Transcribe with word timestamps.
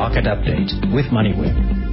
Market 0.00 0.24
Update 0.24 0.94
with 0.94 1.04
MoneyWeb. 1.12 1.90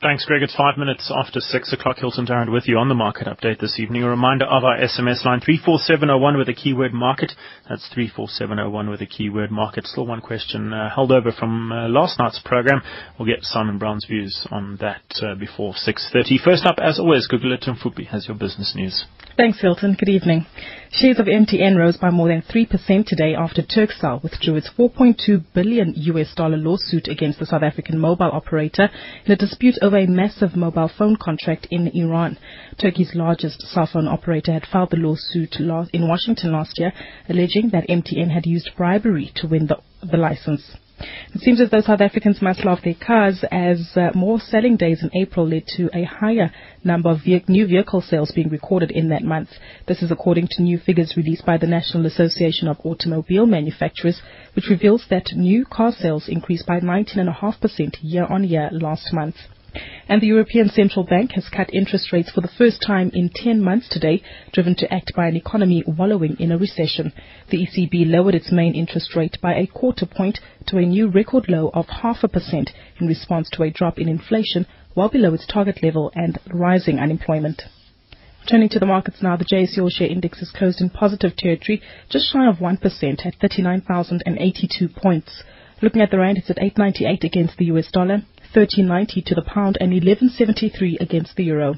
Thanks, 0.00 0.24
Greg. 0.24 0.42
It's 0.42 0.56
five 0.56 0.78
minutes 0.78 1.12
after 1.14 1.38
six 1.38 1.70
o'clock. 1.74 1.98
Hilton 1.98 2.24
Durrant 2.24 2.50
with 2.50 2.66
you 2.66 2.78
on 2.78 2.88
the 2.88 2.94
market 2.94 3.26
update 3.26 3.60
this 3.60 3.78
evening. 3.78 4.04
A 4.04 4.08
reminder 4.08 4.46
of 4.46 4.64
our 4.64 4.78
SMS 4.78 5.22
line 5.26 5.40
34701 5.40 6.38
with 6.38 6.46
the 6.46 6.54
keyword 6.54 6.94
market. 6.94 7.32
That's 7.68 7.86
34701 7.92 8.88
with 8.88 9.00
the 9.00 9.06
keyword 9.06 9.50
market. 9.50 9.86
Still 9.86 10.06
one 10.06 10.22
question 10.22 10.72
uh, 10.72 10.88
held 10.94 11.12
over 11.12 11.30
from 11.30 11.72
uh, 11.72 11.88
last 11.88 12.18
night's 12.18 12.40
program. 12.42 12.80
We'll 13.18 13.28
get 13.28 13.42
Simon 13.42 13.76
Brown's 13.76 14.06
views 14.06 14.46
on 14.50 14.78
that 14.80 15.02
uh, 15.22 15.34
before 15.34 15.74
6.30. 15.74 16.42
First 16.42 16.64
up, 16.64 16.76
as 16.82 16.98
always, 16.98 17.28
Gugulethu 17.30 17.76
Mfuphi 17.76 18.06
has 18.06 18.28
your 18.28 18.36
business 18.38 18.72
news. 18.74 19.04
Thanks, 19.36 19.60
Hilton. 19.60 19.94
Good 19.98 20.08
evening. 20.08 20.46
Shares 20.92 21.18
of 21.18 21.26
MTN 21.26 21.76
rose 21.76 21.96
by 21.96 22.10
more 22.10 22.28
than 22.28 22.42
3% 22.42 23.06
today 23.06 23.34
after 23.34 23.60
Turkcell 23.60 24.22
withdrew 24.22 24.54
its 24.54 24.70
4.2 24.70 25.44
billion 25.52 25.92
US 25.96 26.32
dollar 26.34 26.56
lawsuit 26.56 27.08
against 27.08 27.40
the 27.40 27.46
South 27.46 27.64
African 27.64 27.98
mobile 27.98 28.30
operator 28.32 28.88
in 29.24 29.32
a 29.32 29.36
dispute 29.36 29.76
over 29.82 29.98
a 29.98 30.06
massive 30.06 30.54
mobile 30.54 30.88
phone 30.88 31.16
contract 31.16 31.66
in 31.72 31.88
Iran. 31.88 32.38
Turkey's 32.78 33.16
largest 33.16 33.62
cell 33.62 33.86
phone 33.86 34.06
operator 34.06 34.52
had 34.52 34.66
filed 34.66 34.90
the 34.90 34.96
lawsuit 34.96 35.56
in 35.58 36.08
Washington 36.08 36.52
last 36.52 36.78
year, 36.78 36.92
alleging 37.28 37.70
that 37.70 37.88
MTN 37.88 38.30
had 38.30 38.46
used 38.46 38.70
bribery 38.76 39.32
to 39.34 39.48
win 39.48 39.66
the, 39.66 39.78
the 40.08 40.16
license. 40.16 40.76
It 41.34 41.42
seems 41.42 41.60
as 41.60 41.68
though 41.68 41.82
South 41.82 42.00
Africans 42.00 42.40
must 42.40 42.64
love 42.64 42.80
their 42.82 42.94
cars 42.94 43.44
as 43.50 43.96
uh, 43.96 44.12
more 44.14 44.40
selling 44.40 44.76
days 44.76 45.02
in 45.02 45.10
April 45.14 45.46
led 45.46 45.66
to 45.76 45.90
a 45.92 46.04
higher 46.04 46.50
number 46.84 47.10
of 47.10 47.22
ve- 47.22 47.44
new 47.48 47.66
vehicle 47.66 48.00
sales 48.00 48.32
being 48.32 48.48
recorded 48.48 48.90
in 48.90 49.08
that 49.10 49.22
month. 49.22 49.50
This 49.86 50.02
is 50.02 50.10
according 50.10 50.48
to 50.52 50.62
new 50.62 50.78
figures 50.78 51.14
released 51.14 51.44
by 51.44 51.58
the 51.58 51.66
National 51.66 52.06
Association 52.06 52.66
of 52.66 52.80
Automobile 52.82 53.44
Manufacturers, 53.44 54.22
which 54.54 54.70
reveals 54.70 55.04
that 55.10 55.34
new 55.34 55.66
car 55.66 55.92
sales 55.92 56.28
increased 56.28 56.66
by 56.66 56.80
19.5% 56.80 57.96
year 58.00 58.24
on 58.24 58.44
year 58.44 58.70
last 58.72 59.12
month. 59.12 59.36
And 60.08 60.20
the 60.20 60.26
European 60.28 60.68
Central 60.68 61.04
Bank 61.04 61.32
has 61.32 61.48
cut 61.48 61.74
interest 61.74 62.12
rates 62.12 62.30
for 62.30 62.40
the 62.40 62.48
first 62.56 62.80
time 62.80 63.10
in 63.14 63.30
10 63.34 63.60
months 63.60 63.88
today, 63.88 64.22
driven 64.52 64.74
to 64.76 64.92
act 64.92 65.12
by 65.14 65.26
an 65.26 65.36
economy 65.36 65.82
wallowing 65.86 66.36
in 66.38 66.52
a 66.52 66.58
recession. 66.58 67.12
The 67.50 67.66
ECB 67.66 68.10
lowered 68.10 68.34
its 68.34 68.52
main 68.52 68.74
interest 68.74 69.16
rate 69.16 69.38
by 69.40 69.54
a 69.54 69.66
quarter 69.66 70.06
point 70.06 70.40
to 70.66 70.78
a 70.78 70.82
new 70.82 71.08
record 71.08 71.48
low 71.48 71.70
of 71.74 71.88
half 71.88 72.22
a 72.22 72.28
percent 72.28 72.70
in 73.00 73.06
response 73.06 73.48
to 73.50 73.62
a 73.62 73.70
drop 73.70 73.98
in 73.98 74.08
inflation, 74.08 74.66
well 74.94 75.08
below 75.08 75.34
its 75.34 75.46
target 75.46 75.82
level 75.82 76.12
and 76.14 76.38
rising 76.52 76.98
unemployment. 76.98 77.62
Turning 78.48 78.68
to 78.68 78.78
the 78.78 78.86
markets 78.86 79.22
now, 79.22 79.36
the 79.36 79.44
JSE 79.44 79.78
All 79.78 79.90
Share 79.90 80.06
Index 80.06 80.40
is 80.40 80.52
closed 80.52 80.80
in 80.80 80.88
positive 80.88 81.34
territory, 81.36 81.82
just 82.08 82.32
shy 82.32 82.46
of 82.46 82.58
1% 82.58 83.26
at 83.26 83.34
39,082 83.40 84.88
points. 84.88 85.42
Looking 85.82 86.00
at 86.00 86.12
the 86.12 86.18
rand, 86.18 86.38
it's 86.38 86.48
at 86.48 86.62
898 86.62 87.24
against 87.24 87.56
the 87.56 87.66
US 87.66 87.90
dollar, 87.90 88.22
1390 88.56 89.20
to 89.20 89.34
the 89.34 89.42
pound 89.42 89.76
and 89.80 89.92
1173 89.92 90.96
against 90.98 91.36
the 91.36 91.44
euro. 91.44 91.74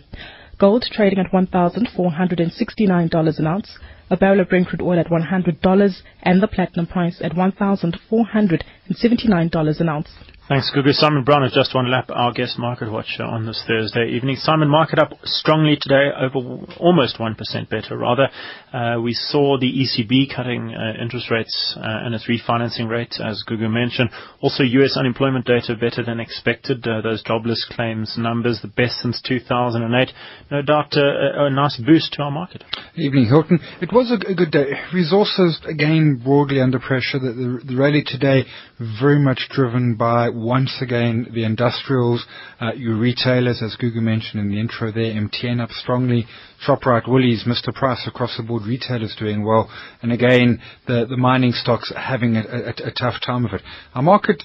Gold 0.59 0.85
trading 0.93 1.19
at 1.19 1.33
$1,469 1.33 3.39
an 3.39 3.47
ounce. 3.49 3.79
A 4.11 4.17
barrel 4.17 4.41
of 4.41 4.49
Brent 4.49 4.69
crude 4.69 4.81
oil 4.81 5.01
at 5.01 5.09
$100 5.09 6.03
and 6.23 6.41
the 6.41 6.47
platinum 6.47 6.87
price 6.87 7.21
at 7.21 7.33
$1,479 7.33 9.81
an 9.81 9.89
ounce. 9.89 10.09
Thanks, 10.49 10.73
Gugu. 10.75 10.95
Simon 10.95 11.25
Brown 11.25 11.43
has 11.43 11.53
just 11.53 11.75
one 11.75 11.91
lap 11.91 12.09
our 12.09 12.33
guest 12.33 12.59
market 12.59 12.91
watcher 12.91 13.23
on 13.23 13.45
this 13.45 13.63
Thursday 13.69 14.09
evening. 14.17 14.37
Simon, 14.37 14.71
market 14.71 14.99
up 14.99 15.13
strongly 15.25 15.77
today, 15.79 16.09
over 16.19 16.65
almost 16.81 17.19
1% 17.19 17.37
better, 17.69 17.99
rather. 17.99 18.31
Uh, 18.73 18.99
we 18.99 19.13
saw 19.13 19.59
the 19.59 19.71
ECB 19.71 20.35
cutting 20.35 20.75
uh, 20.75 21.03
interest 21.03 21.31
rates 21.31 21.77
uh, 21.77 21.83
and 21.85 22.15
its 22.15 22.27
refinancing 22.27 22.89
rate, 22.89 23.15
as 23.23 23.45
Gugu 23.47 23.71
mentioned. 23.71 24.09
Also, 24.41 24.63
U.S. 24.63 24.97
unemployment 24.97 25.45
data 25.45 25.75
better 25.79 26.03
than 26.03 26.19
expected. 26.19 26.87
Uh, 26.89 27.03
those 27.03 27.23
jobless 27.23 27.67
claims 27.71 28.15
numbers, 28.17 28.59
the 28.63 28.69
best 28.69 29.01
since 29.03 29.21
2008. 29.29 30.15
No 30.51 30.63
doubt 30.63 30.97
uh, 30.97 31.03
a, 31.03 31.45
a 31.45 31.51
nice 31.51 31.79
boost 31.85 32.15
to 32.15 32.23
our 32.23 32.31
market. 32.31 32.65
Evening, 32.95 33.27
Hilton. 33.27 33.61
It 33.83 33.93
was 33.93 34.11
a, 34.11 34.15
a 34.27 34.35
good 34.35 34.51
day. 34.51 34.73
Resources, 34.95 35.61
again, 35.69 36.23
broadly 36.25 36.63
under 36.63 36.79
pressure. 36.79 37.19
The, 37.19 37.35
the, 37.35 37.75
the 37.75 37.77
rally 37.77 38.03
today 38.03 38.45
very 38.79 39.19
much 39.19 39.41
driven 39.51 39.95
by 39.95 40.31
once 40.39 40.79
again, 40.81 41.29
the 41.33 41.45
industrials, 41.45 42.25
uh, 42.61 42.73
your 42.75 42.97
retailers, 42.97 43.63
as 43.63 43.77
Gugu 43.77 44.01
mentioned 44.01 44.41
in 44.41 44.51
the 44.51 44.61
intro 44.61 44.93
there, 44.93 45.13
MTN 45.13 45.61
up 45.61 45.71
strongly, 45.71 46.27
ShopRite, 46.67 47.09
Woolies, 47.09 47.45
Mr. 47.47 47.75
Price 47.75 48.07
across 48.07 48.37
the 48.37 48.43
board, 48.43 48.63
retailers 48.63 49.15
doing 49.19 49.45
well, 49.45 49.71
and 50.03 50.13
again, 50.13 50.61
the, 50.87 51.07
the 51.09 51.17
mining 51.17 51.53
stocks 51.53 51.93
having 51.97 52.37
a, 52.37 52.41
a, 52.41 52.89
a 52.89 52.93
tough 52.93 53.21
time 53.25 53.45
of 53.45 53.53
it. 53.53 53.63
Our 53.95 54.03
market 54.03 54.43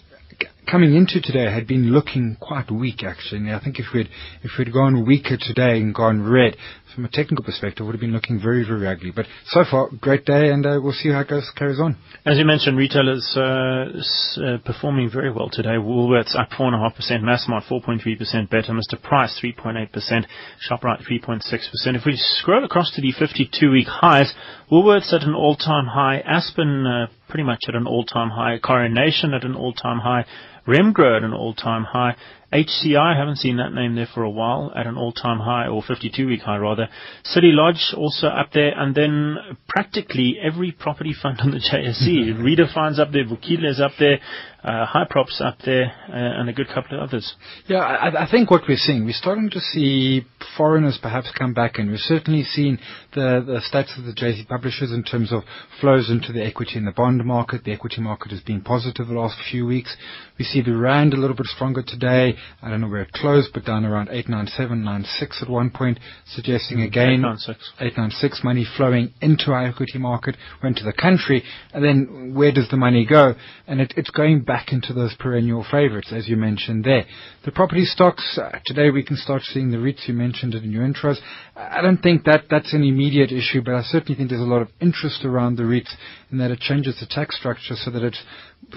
coming 0.69 0.95
into 0.95 1.21
today 1.21 1.51
had 1.51 1.67
been 1.67 1.91
looking 1.91 2.37
quite 2.39 2.71
weak 2.71 3.03
actually. 3.03 3.51
I 3.51 3.59
think 3.63 3.79
if 3.79 3.87
we'd 3.93 4.09
if 4.43 4.51
we'd 4.57 4.73
gone 4.73 5.05
weaker 5.05 5.37
today 5.39 5.77
and 5.79 5.93
gone 5.93 6.21
red, 6.23 6.55
from 6.93 7.05
a 7.05 7.09
technical 7.09 7.43
perspective, 7.43 7.85
would 7.85 7.93
have 7.93 8.01
been 8.01 8.11
looking 8.13 8.39
very 8.41 8.63
very 8.65 8.87
ugly. 8.87 9.11
But 9.11 9.25
so 9.47 9.63
far, 9.69 9.89
great 9.99 10.25
day, 10.25 10.49
and 10.49 10.65
uh, 10.65 10.79
we'll 10.81 10.93
see 10.93 11.09
how 11.11 11.21
it 11.21 11.27
goes 11.29 11.49
carries 11.55 11.79
on. 11.79 11.97
As 12.25 12.37
you 12.37 12.45
mentioned, 12.45 12.77
retailers 12.77 13.33
uh, 13.35 13.97
s- 13.97 14.39
uh, 14.41 14.57
performing 14.63 15.09
very 15.11 15.31
well 15.31 15.49
today. 15.51 15.75
Woolworths 15.77 16.35
up 16.39 16.49
four 16.57 16.67
and 16.67 16.75
a 16.75 16.79
half 16.79 16.95
percent, 16.95 17.23
Massmart 17.23 17.67
four 17.67 17.81
point 17.81 18.01
three 18.01 18.15
percent 18.15 18.49
better, 18.49 18.73
Mr. 18.73 19.01
Price 19.01 19.37
three 19.39 19.53
point 19.53 19.77
eight 19.77 19.91
percent, 19.91 20.25
Shoprite 20.69 21.05
three 21.05 21.19
point 21.19 21.43
six 21.43 21.67
percent. 21.69 21.97
If 21.97 22.05
we 22.05 22.13
scroll 22.15 22.63
across 22.63 22.91
to 22.95 23.01
the 23.01 23.11
fifty-two 23.11 23.71
week 23.71 23.87
highs, 23.87 24.33
Woolworths 24.71 25.13
at 25.13 25.23
an 25.23 25.33
all-time 25.35 25.85
high, 25.87 26.19
Aspen 26.19 26.85
uh, 26.85 27.07
pretty 27.29 27.43
much 27.43 27.61
at 27.67 27.75
an 27.75 27.87
all-time 27.87 28.29
high, 28.29 28.59
Coronation 28.59 29.33
at 29.33 29.43
an 29.43 29.55
all-time 29.55 29.99
high. 29.99 30.25
Remgro 30.67 31.17
at 31.17 31.23
an 31.23 31.33
all-time 31.33 31.83
high. 31.83 32.15
HCI, 32.53 33.15
I 33.15 33.17
haven't 33.17 33.37
seen 33.37 33.57
that 33.57 33.73
name 33.73 33.95
there 33.95 34.07
for 34.13 34.21
a 34.21 34.29
while, 34.29 34.71
at 34.75 34.85
an 34.85 34.95
all-time 34.95 35.39
high, 35.39 35.67
or 35.67 35.81
52-week 35.81 36.41
high 36.41 36.57
rather. 36.57 36.87
City 37.23 37.49
Lodge 37.51 37.93
also 37.97 38.27
up 38.27 38.51
there, 38.53 38.71
and 38.77 38.93
then 38.93 39.37
practically 39.67 40.37
every 40.41 40.71
property 40.71 41.13
fund 41.21 41.39
on 41.41 41.51
the 41.51 41.57
JSE. 41.57 42.37
Redefine's 42.39 42.99
up 42.99 43.11
there, 43.11 43.25
Vukile's 43.25 43.81
up 43.81 43.93
there, 43.97 44.19
uh, 44.63 44.85
Hyprops 44.85 45.41
up 45.41 45.57
there, 45.65 45.93
uh, 46.09 46.39
and 46.39 46.49
a 46.49 46.53
good 46.53 46.67
couple 46.67 46.97
of 46.97 47.09
others. 47.09 47.33
Yeah, 47.67 47.79
I, 47.79 48.25
I 48.25 48.31
think 48.31 48.51
what 48.51 48.61
we're 48.67 48.77
seeing, 48.77 49.05
we're 49.05 49.13
starting 49.13 49.49
to 49.49 49.59
see 49.59 50.25
foreigners 50.57 50.99
perhaps 51.01 51.31
come 51.37 51.53
back 51.53 51.79
and 51.79 51.93
We've 51.93 51.99
certainly 51.99 52.43
seen 52.43 52.79
the, 53.13 53.43
the 53.45 53.61
stats 53.61 53.97
of 53.99 54.05
the 54.05 54.13
JSE 54.13 54.47
publishers 54.47 54.91
in 54.91 55.03
terms 55.03 55.31
of 55.31 55.43
flows 55.79 56.09
into 56.09 56.33
the 56.33 56.43
equity 56.43 56.77
and 56.77 56.87
the 56.87 56.91
bond 56.91 57.23
market. 57.23 57.63
The 57.63 57.71
equity 57.71 58.01
market 58.01 58.31
has 58.31 58.41
been 58.41 58.61
positive 58.61 59.07
the 59.07 59.13
last 59.13 59.37
few 59.51 59.65
weeks. 59.65 59.95
We 60.39 60.45
see 60.45 60.61
the 60.61 60.75
rand 60.75 61.13
a 61.13 61.17
little 61.17 61.35
bit 61.35 61.45
stronger 61.45 61.83
today. 61.85 62.35
I 62.61 62.69
don't 62.69 62.81
know 62.81 62.87
where 62.87 63.01
it 63.01 63.11
closed, 63.11 63.49
but 63.53 63.65
down 63.65 63.85
around 63.85 64.09
897.96 64.09 65.41
at 65.41 65.49
one 65.49 65.69
point, 65.69 65.99
suggesting 66.25 66.77
Mm, 66.77 66.85
again 66.87 67.09
896. 67.19 67.71
896 67.79 68.43
money 68.43 68.65
flowing 68.77 69.13
into 69.21 69.51
our 69.51 69.65
equity 69.65 69.99
market, 69.99 70.37
went 70.61 70.77
to 70.77 70.83
the 70.83 70.93
country, 70.93 71.43
and 71.73 71.83
then 71.83 72.33
where 72.33 72.51
does 72.51 72.69
the 72.69 72.77
money 72.77 73.05
go? 73.05 73.35
And 73.67 73.81
it, 73.81 73.93
it's 73.97 74.09
going 74.09 74.41
back 74.41 74.71
into 74.71 74.93
those 74.93 75.13
perennial 75.15 75.65
favorites, 75.69 76.11
as 76.13 76.27
you 76.27 76.37
mentioned 76.37 76.83
there. 76.83 77.05
The 77.45 77.51
property 77.51 77.85
stocks, 77.85 78.37
uh, 78.41 78.59
today 78.65 78.89
we 78.89 79.03
can 79.03 79.17
start 79.17 79.41
seeing 79.43 79.71
the 79.71 79.77
REITs, 79.77 80.07
you 80.07 80.13
mentioned 80.13 80.55
it 80.55 80.63
in 80.63 80.71
your 80.71 80.87
intros. 80.87 81.17
I 81.55 81.81
don't 81.81 82.01
think 82.01 82.23
that 82.25 82.45
that's 82.49 82.73
an 82.73 82.83
immediate 82.83 83.31
issue, 83.31 83.61
but 83.63 83.75
I 83.75 83.81
certainly 83.83 84.15
think 84.15 84.29
there's 84.29 84.41
a 84.41 84.45
lot 84.45 84.61
of 84.61 84.69
interest 84.81 85.25
around 85.25 85.57
the 85.57 85.63
REITs 85.63 85.93
in 86.31 86.37
that 86.39 86.51
it 86.51 86.59
changes 86.59 86.99
the 86.99 87.05
tax 87.05 87.37
structure 87.37 87.75
so 87.75 87.91
that 87.91 88.03
it's 88.03 88.21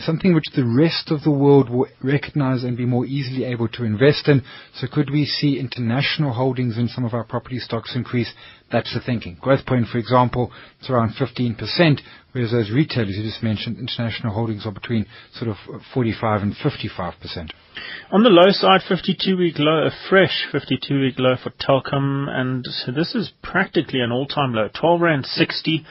something 0.01 0.35
which 0.35 0.51
the 0.55 0.65
rest 0.65 1.11
of 1.11 1.23
the 1.23 1.31
world 1.31 1.71
will 1.71 1.87
recognize 2.03 2.65
and 2.65 2.77
be 2.77 2.87
more 2.87 3.07
easily 3.07 3.45
able 3.45 3.69
to 3.69 3.85
invest 3.85 4.29
in. 4.29 4.43
So 4.75 4.87
could 4.93 5.11
we 5.11 5.25
see 5.25 5.59
international 5.59 6.33
holdings 6.33 6.79
in 6.79 6.89
some 6.89 7.05
of 7.05 7.15
our 7.15 7.25
property 7.25 7.59
stocks 7.59 7.95
increase? 7.95 8.33
That's 8.71 8.93
the 8.93 9.01
thinking. 9.01 9.37
Growthpoint, 9.37 9.91
for 9.91 9.99
example, 9.99 10.51
it's 10.81 10.91
around 10.91 11.15
15%, 11.15 12.01
whereas 12.33 12.51
those 12.51 12.71
retailers 12.71 13.17
you 13.17 13.23
just 13.23 13.43
mentioned, 13.43 13.79
international 13.79 14.33
holdings 14.33 14.67
are 14.67 14.73
between 14.73 15.07
sort 15.35 15.51
of 15.51 15.57
45 15.95 16.43
and 16.43 16.55
55%. 16.55 17.51
On 18.11 18.23
the 18.23 18.31
low 18.31 18.51
side, 18.51 18.81
52-week 18.89 19.57
low, 19.59 19.87
a 19.87 19.91
fresh 20.09 20.47
52-week 20.53 21.15
low 21.19 21.37
for 21.41 21.51
Telkom, 21.51 22.29
and 22.29 22.65
so 22.65 22.91
this 22.91 23.15
is 23.15 23.33
practically 23.43 24.01
an 24.01 24.11
all-time 24.11 24.53
low, 24.53 24.69
12 24.75 25.01
rand 25.01 25.27
60, 25.27 25.85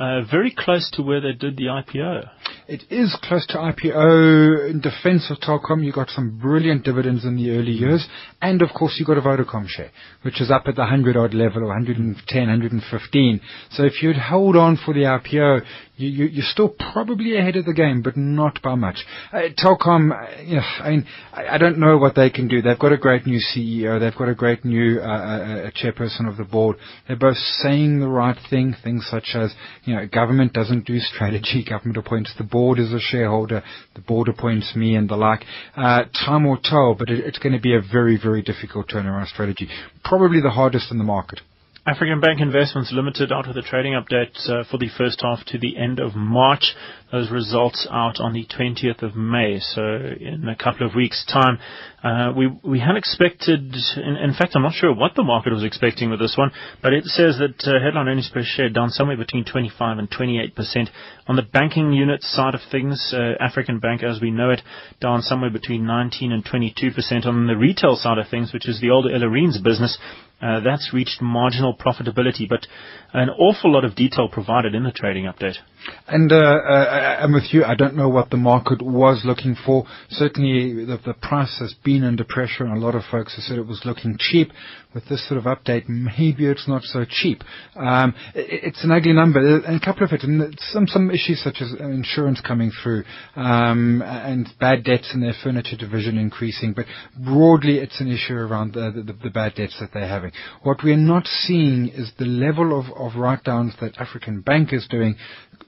uh, 0.00 0.22
very 0.30 0.54
close 0.56 0.90
to 0.94 1.02
where 1.02 1.20
they 1.20 1.32
did 1.32 1.58
the 1.58 1.66
IPO. 1.66 2.26
It 2.66 2.84
is 2.88 3.14
close 3.22 3.46
to 3.48 3.54
IPO. 3.54 4.70
In 4.70 4.80
defense 4.80 5.30
of 5.30 5.38
Telkom, 5.38 5.84
you 5.84 5.92
got 5.92 6.08
some 6.08 6.38
brilliant 6.38 6.84
dividends 6.84 7.24
in 7.24 7.36
the 7.36 7.50
early 7.50 7.72
years. 7.72 8.08
And 8.40 8.62
of 8.62 8.70
course, 8.70 8.96
you 8.98 9.04
got 9.04 9.18
a 9.18 9.20
Vodacom 9.20 9.68
share, 9.68 9.90
which 10.22 10.40
is 10.40 10.50
up 10.50 10.62
at 10.66 10.76
the 10.76 10.82
100 10.82 11.16
odd 11.16 11.34
level, 11.34 11.64
or 11.64 11.66
110, 11.66 12.40
115. 12.40 13.40
So 13.72 13.84
if 13.84 14.02
you'd 14.02 14.16
hold 14.16 14.56
on 14.56 14.78
for 14.82 14.94
the 14.94 15.00
IPO, 15.00 15.66
you, 15.96 16.08
you, 16.08 16.24
you're 16.26 16.46
still 16.50 16.74
probably 16.92 17.36
ahead 17.36 17.56
of 17.56 17.66
the 17.66 17.74
game, 17.74 18.00
but 18.02 18.16
not 18.16 18.62
by 18.62 18.74
much. 18.74 19.04
Uh, 19.32 19.42
Telkom, 19.58 20.12
uh, 20.12 20.42
you 20.42 20.56
know, 20.56 20.62
I, 20.62 20.90
mean, 20.90 21.06
I, 21.32 21.46
I 21.48 21.58
don't 21.58 21.78
know 21.78 21.98
what 21.98 22.14
they 22.14 22.30
can 22.30 22.48
do. 22.48 22.62
They've 22.62 22.78
got 22.78 22.92
a 22.92 22.96
great 22.96 23.26
new 23.26 23.38
CEO. 23.38 24.00
They've 24.00 24.16
got 24.16 24.28
a 24.28 24.34
great 24.34 24.64
new 24.64 25.00
uh, 25.00 25.04
uh, 25.04 25.70
chairperson 25.72 26.26
of 26.26 26.38
the 26.38 26.44
board. 26.44 26.76
They're 27.06 27.16
both 27.16 27.36
saying 27.36 28.00
the 28.00 28.08
right 28.08 28.38
thing, 28.48 28.74
things 28.82 29.06
such 29.10 29.34
as, 29.34 29.52
you 29.84 29.89
You 29.90 29.96
know, 29.96 30.06
government 30.06 30.52
doesn't 30.52 30.86
do 30.86 31.00
strategy. 31.00 31.64
Government 31.68 31.96
appoints 31.96 32.32
the 32.38 32.44
board 32.44 32.78
as 32.78 32.92
a 32.92 33.00
shareholder. 33.00 33.64
The 33.96 34.00
board 34.00 34.28
appoints 34.28 34.76
me 34.76 34.94
and 34.94 35.08
the 35.08 35.16
like. 35.16 35.42
Uh, 35.76 36.04
time 36.24 36.48
will 36.48 36.58
tell, 36.62 36.94
but 36.94 37.10
it, 37.10 37.18
it's 37.26 37.40
going 37.40 37.54
to 37.54 37.60
be 37.60 37.74
a 37.74 37.80
very, 37.80 38.16
very 38.16 38.40
difficult 38.40 38.88
turnaround 38.88 39.26
strategy. 39.26 39.68
Probably 40.04 40.40
the 40.40 40.50
hardest 40.50 40.92
in 40.92 40.98
the 40.98 41.04
market. 41.04 41.40
African 41.86 42.20
Bank 42.20 42.40
Investments 42.42 42.92
Limited 42.92 43.32
out 43.32 43.48
with 43.48 43.56
a 43.56 43.62
trading 43.62 43.94
update 43.94 44.36
uh, 44.50 44.64
for 44.70 44.76
the 44.76 44.90
first 44.98 45.22
half 45.22 45.42
to 45.46 45.58
the 45.58 45.78
end 45.78 45.98
of 45.98 46.14
March. 46.14 46.74
Those 47.10 47.30
results 47.30 47.88
out 47.90 48.20
on 48.20 48.34
the 48.34 48.44
20th 48.46 49.02
of 49.02 49.16
May, 49.16 49.58
so 49.60 49.80
in 49.82 50.46
a 50.46 50.54
couple 50.54 50.86
of 50.86 50.94
weeks' 50.94 51.24
time. 51.24 51.58
Uh, 52.04 52.32
we 52.36 52.48
we 52.62 52.80
had 52.80 52.96
expected, 52.96 53.74
in, 53.96 54.16
in, 54.16 54.34
fact, 54.34 54.52
I'm 54.54 54.62
not 54.62 54.74
sure 54.74 54.94
what 54.94 55.14
the 55.16 55.22
market 55.22 55.52
was 55.52 55.64
expecting 55.64 56.10
with 56.10 56.20
this 56.20 56.34
one, 56.36 56.50
but 56.82 56.92
it 56.92 57.04
says 57.06 57.38
that 57.38 57.66
uh, 57.66 57.82
headline 57.82 58.08
earnings 58.08 58.30
per 58.32 58.42
share 58.44 58.68
down 58.68 58.90
somewhere 58.90 59.16
between 59.16 59.46
25 59.46 59.98
and 59.98 60.10
28 60.10 60.54
percent. 60.54 60.90
On 61.28 61.36
the 61.36 61.42
banking 61.42 61.92
unit 61.92 62.22
side 62.22 62.54
of 62.54 62.60
things, 62.70 63.14
uh, 63.16 63.42
African 63.42 63.80
Bank, 63.80 64.02
as 64.02 64.20
we 64.20 64.30
know 64.30 64.50
it, 64.50 64.60
down 65.00 65.22
somewhere 65.22 65.50
between 65.50 65.86
19 65.86 66.30
and 66.30 66.44
22 66.44 66.90
percent. 66.92 67.24
On 67.24 67.46
the 67.46 67.56
retail 67.56 67.96
side 67.96 68.18
of 68.18 68.28
things, 68.28 68.52
which 68.52 68.68
is 68.68 68.80
the 68.80 68.90
older 68.90 69.08
Ellerines 69.08 69.62
business, 69.62 69.98
that's 70.40 70.90
reached 70.92 71.20
marginal 71.20 71.76
profitability, 71.76 72.48
but 72.48 72.66
an 73.12 73.30
awful 73.30 73.72
lot 73.72 73.84
of 73.84 73.94
detail 73.94 74.28
provided 74.28 74.74
in 74.74 74.84
the 74.84 74.92
trading 74.92 75.24
update. 75.24 75.56
And 76.06 76.30
uh, 76.30 76.36
uh, 76.36 77.18
I'm 77.22 77.32
with 77.32 77.52
you. 77.52 77.64
I 77.64 77.74
don't 77.74 77.96
know 77.96 78.08
what 78.08 78.30
the 78.30 78.36
market 78.36 78.82
was 78.82 79.22
looking 79.24 79.56
for. 79.64 79.86
Certainly, 80.10 80.84
the, 80.84 80.98
the 81.04 81.14
price 81.14 81.58
has 81.60 81.74
been 81.84 82.04
under 82.04 82.24
pressure, 82.24 82.64
and 82.64 82.76
a 82.76 82.80
lot 82.80 82.94
of 82.94 83.02
folks 83.10 83.36
have 83.36 83.44
said 83.44 83.58
it 83.58 83.66
was 83.66 83.82
looking 83.84 84.16
cheap. 84.18 84.50
With 84.92 85.08
this 85.08 85.26
sort 85.28 85.38
of 85.38 85.44
update, 85.44 85.88
maybe 85.88 86.46
it's 86.46 86.66
not 86.66 86.82
so 86.82 87.04
cheap. 87.08 87.42
Um, 87.76 88.12
it, 88.34 88.64
it's 88.64 88.82
an 88.82 88.90
ugly 88.90 89.12
number, 89.12 89.38
and 89.38 89.80
a 89.80 89.84
couple 89.84 90.04
of 90.04 90.12
it, 90.12 90.24
and 90.24 90.58
some 90.72 90.88
some 90.88 91.12
issues 91.12 91.40
such 91.44 91.58
as 91.60 91.72
insurance 91.78 92.40
coming 92.40 92.72
through, 92.82 93.04
um, 93.36 94.02
and 94.04 94.48
bad 94.58 94.82
debts 94.82 95.12
in 95.14 95.20
their 95.20 95.34
furniture 95.44 95.76
division 95.76 96.18
increasing. 96.18 96.72
But 96.72 96.86
broadly, 97.16 97.78
it's 97.78 98.00
an 98.00 98.10
issue 98.10 98.34
around 98.34 98.74
the, 98.74 98.90
the, 99.06 99.12
the 99.12 99.30
bad 99.30 99.54
debts 99.54 99.76
that 99.80 99.90
they're 99.94 100.08
having. 100.08 100.29
What 100.62 100.82
we're 100.82 100.96
not 100.96 101.26
seeing 101.26 101.88
is 101.88 102.12
the 102.18 102.24
level 102.24 102.78
of, 102.78 103.16
write-downs 103.16 103.74
that 103.80 103.98
African 103.98 104.40
Bank 104.40 104.72
is 104.72 104.86
doing 104.88 105.16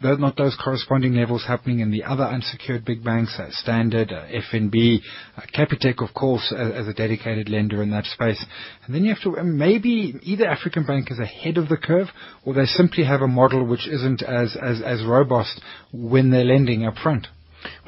not 0.03 0.37
those 0.37 0.57
corresponding 0.63 1.15
levels 1.15 1.45
happening 1.47 1.81
in 1.81 1.91
the 1.91 2.05
other 2.05 2.25
unsecured 2.25 2.85
big 2.85 3.05
banks, 3.05 3.39
uh, 3.39 3.47
Standard, 3.51 4.11
uh, 4.11 4.27
FNB, 4.27 5.01
uh, 5.37 5.43
Capitec, 5.55 6.03
of 6.03 6.15
course, 6.15 6.53
as, 6.57 6.89
a 6.89 6.93
dedicated 6.93 7.49
lender 7.49 7.83
in 7.83 7.91
that 7.91 8.05
space. 8.07 8.45
And 8.85 8.95
then 8.95 9.05
you 9.05 9.15
have 9.15 9.23
to, 9.23 9.43
maybe 9.43 10.15
either 10.23 10.47
African 10.47 10.85
Bank 10.85 11.11
is 11.11 11.19
ahead 11.19 11.57
of 11.57 11.69
the 11.69 11.77
curve 11.77 12.09
or 12.45 12.55
they 12.55 12.65
simply 12.65 13.05
have 13.05 13.21
a 13.21 13.29
model 13.29 13.65
which 13.65 13.87
isn't 13.87 14.23
as, 14.23 14.57
as, 14.61 14.83
as 14.83 15.05
robust 15.05 15.61
when 15.93 16.31
they're 16.31 16.45
lending 16.45 16.85
up 16.85 16.97
front. 16.97 17.29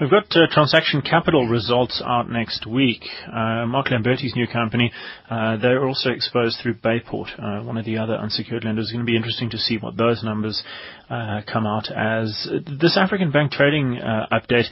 We've 0.00 0.10
got 0.10 0.24
uh, 0.36 0.46
Transaction 0.50 1.02
Capital 1.02 1.46
results 1.46 2.02
out 2.04 2.28
next 2.28 2.66
week. 2.66 3.04
Uh, 3.26 3.66
Mark 3.66 3.90
Lamberti's 3.90 4.34
new 4.34 4.46
company, 4.46 4.92
uh, 5.30 5.56
they're 5.56 5.86
also 5.86 6.10
exposed 6.10 6.58
through 6.62 6.74
Bayport, 6.74 7.28
uh, 7.38 7.60
one 7.60 7.76
of 7.76 7.84
the 7.84 7.98
other 7.98 8.14
unsecured 8.14 8.64
lenders. 8.64 8.86
It's 8.86 8.92
going 8.92 9.04
to 9.04 9.10
be 9.10 9.16
interesting 9.16 9.50
to 9.50 9.58
see 9.58 9.78
what 9.78 9.96
those 9.96 10.22
numbers 10.24 10.62
uh, 11.08 11.42
come 11.50 11.66
out 11.66 11.90
as. 11.90 12.48
This 12.80 12.96
African 12.96 13.30
Bank 13.30 13.52
trading 13.52 13.98
uh, 13.98 14.26
update, 14.32 14.66